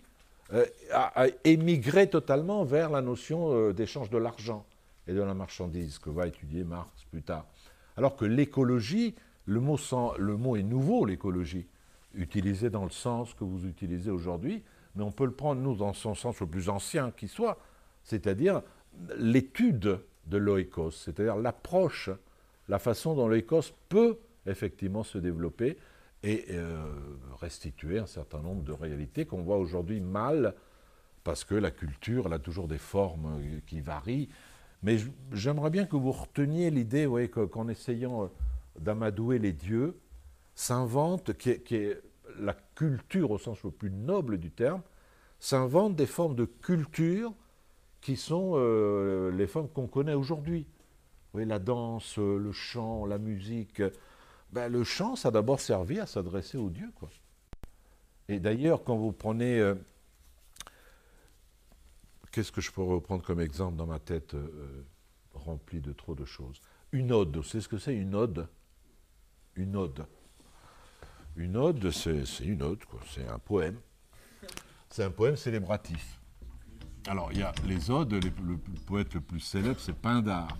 [0.52, 4.64] euh, a, émigré totalement vers la notion euh, d'échange de l'argent
[5.06, 7.46] et de la marchandise que va étudier Marx plus tard.
[7.96, 9.14] Alors que l'écologie,
[9.46, 11.66] le mot, est nouveau, l'écologie,
[12.14, 14.62] utilisé dans le sens que vous utilisez aujourd'hui,
[14.94, 17.58] mais on peut le prendre, nous, dans son sens le plus ancien qui soit,
[18.02, 18.62] c'est-à-dire
[19.16, 22.10] l'étude de l'oikos, c'est-à-dire l'approche,
[22.68, 25.76] la façon dont l'oikos peut effectivement se développer
[26.22, 26.84] et euh,
[27.40, 30.54] restituer un certain nombre de réalités qu'on voit aujourd'hui mal,
[31.24, 34.28] parce que la culture elle a toujours des formes euh, qui varient.
[34.82, 34.96] Mais
[35.32, 37.08] j'aimerais bien que vous reteniez l'idée
[37.50, 38.28] qu'en essayant euh,
[38.78, 39.98] d'amadouer les dieux,
[40.54, 42.02] s'invente, qui, est,
[42.38, 44.82] la culture au sens le plus noble du terme,
[45.38, 47.32] s'invente des formes de culture
[48.00, 48.56] qui sont
[49.30, 50.66] les formes qu'on connaît aujourd'hui.
[51.34, 53.82] La danse, le chant, la musique,
[54.50, 56.90] ben, le chant, ça a d'abord servi à s'adresser aux dieux.
[56.94, 57.10] Quoi.
[58.28, 59.74] Et d'ailleurs, quand vous prenez euh,
[62.32, 64.84] qu'est-ce que je pourrais reprendre comme exemple dans ma tête euh,
[65.34, 66.60] remplie de trop de choses?
[66.92, 68.48] Une ode, vous savez ce que c'est une ode?
[69.54, 70.06] Une ode.
[71.36, 72.80] Une ode, c'est une ode,
[73.10, 73.78] c'est un poème.
[74.90, 76.18] C'est un poème célébratif.
[77.06, 78.56] Alors, il y a les odes, le
[78.86, 80.56] poète le plus célèbre, c'est Pindare.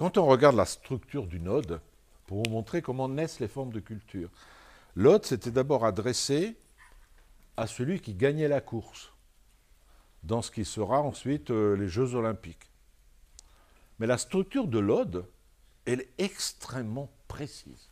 [0.00, 1.78] Quand on regarde la structure d'une ode,
[2.26, 4.30] pour vous montrer comment naissent les formes de culture,
[4.96, 6.56] l'ode s'était d'abord adressé
[7.58, 9.12] à celui qui gagnait la course,
[10.22, 12.70] dans ce qui sera ensuite euh, les Jeux olympiques.
[13.98, 15.26] Mais la structure de l'ode,
[15.84, 17.90] elle est extrêmement précise.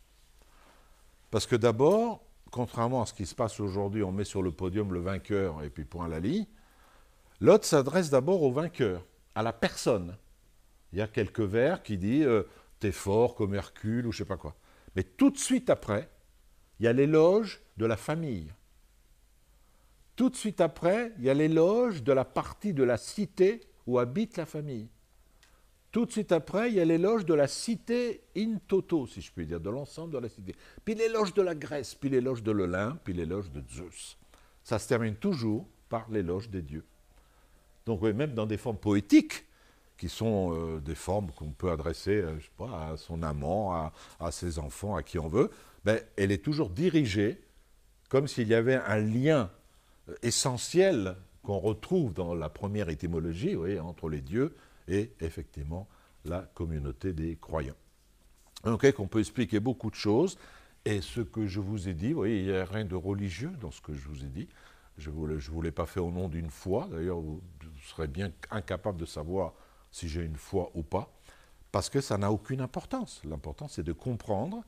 [1.31, 4.95] Parce que d'abord, contrairement à ce qui se passe aujourd'hui, on met sur le podium
[4.95, 6.21] le vainqueur et puis point la
[7.41, 9.05] l'ode s'adresse d'abord au vainqueur,
[9.35, 10.17] à la personne.
[10.93, 12.49] Il y a quelques vers qui disent euh,
[12.81, 14.57] T'es fort comme Hercule ou je sais pas quoi.
[14.95, 16.09] Mais tout de suite après,
[16.79, 18.53] il y a l'éloge de la famille.
[20.17, 23.99] Tout de suite après, il y a l'éloge de la partie de la cité où
[23.99, 24.89] habite la famille.
[25.91, 29.33] Tout de suite après, il y a l'éloge de la cité in toto, si je
[29.33, 30.55] puis dire, de l'ensemble de la cité.
[30.85, 34.19] Puis l'éloge de la Grèce, puis l'éloge de l'Olympe, puis l'éloge de Zeus.
[34.63, 36.85] Ça se termine toujours par l'éloge des dieux.
[37.87, 39.47] Donc même dans des formes poétiques,
[39.99, 42.39] qui sont euh, des formes qu'on peut adresser euh,
[42.73, 45.51] à son amant, à, ses enfants, à qui on veut,
[45.85, 47.41] ben, elle est toujours dirigée
[48.09, 49.51] comme s'il y avait un lien
[50.23, 54.57] essentiel qu'on retrouve dans la première étymologie, entre les dieux
[54.87, 55.89] et effectivement
[56.25, 57.77] la communauté des croyants.
[58.65, 60.39] Donc, qu'on peut expliquer beaucoup de choses.
[60.85, 63.53] Et ce que je vous ai dit, vous voyez, il n'y a rien de religieux
[63.61, 64.49] dans ce que je vous ai dit.
[64.97, 66.89] Je ne vous l'ai pas fait au nom d'une foi.
[66.91, 67.41] D'ailleurs, vous,
[67.85, 69.55] serez bien incapable de savoir
[69.99, 71.13] si j'ai une foi ou pas,
[71.73, 73.21] parce que ça n'a aucune importance.
[73.25, 74.65] L'important, c'est de comprendre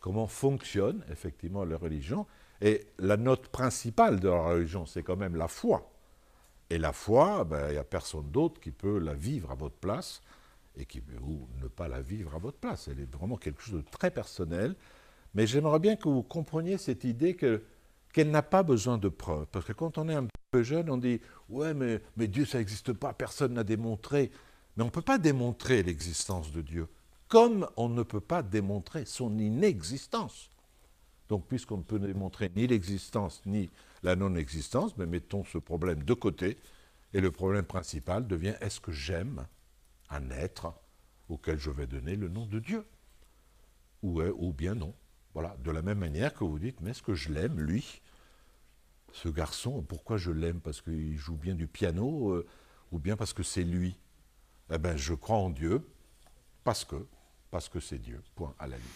[0.00, 2.26] comment fonctionne effectivement la religion
[2.60, 5.90] et la note principale de la religion, c'est quand même la foi.
[6.70, 9.76] Et la foi, ben, il n'y a personne d'autre qui peut la vivre à votre
[9.76, 10.20] place
[10.76, 12.88] et qui ou ne pas la vivre à votre place.
[12.88, 14.74] Elle est vraiment quelque chose de très personnel.
[15.34, 17.62] Mais j'aimerais bien que vous compreniez cette idée que,
[18.12, 19.46] qu'elle n'a pas besoin de preuves.
[19.50, 22.58] Parce que quand on est un peu jeune, on dit Ouais, mais, mais Dieu, ça
[22.58, 24.30] n'existe pas, personne n'a démontré.
[24.78, 26.86] Mais on ne peut pas démontrer l'existence de Dieu,
[27.26, 30.52] comme on ne peut pas démontrer son inexistence.
[31.28, 33.70] Donc, puisqu'on ne peut démontrer ni l'existence ni
[34.04, 36.58] la non-existence, mais mettons ce problème de côté,
[37.12, 39.48] et le problème principal devient est-ce que j'aime
[40.10, 40.72] un être
[41.28, 42.86] auquel je vais donner le nom de Dieu?
[44.04, 44.94] Ou, ou bien non.
[45.34, 48.00] Voilà, de la même manière que vous dites, mais est-ce que je l'aime, lui
[49.12, 50.60] Ce garçon, pourquoi je l'aime?
[50.60, 52.46] Parce qu'il joue bien du piano euh,
[52.92, 53.96] ou bien parce que c'est lui?
[54.70, 55.86] Eh bien, je crois en Dieu
[56.64, 58.22] parce que, c'est Dieu.
[58.34, 58.86] Point à la ligne.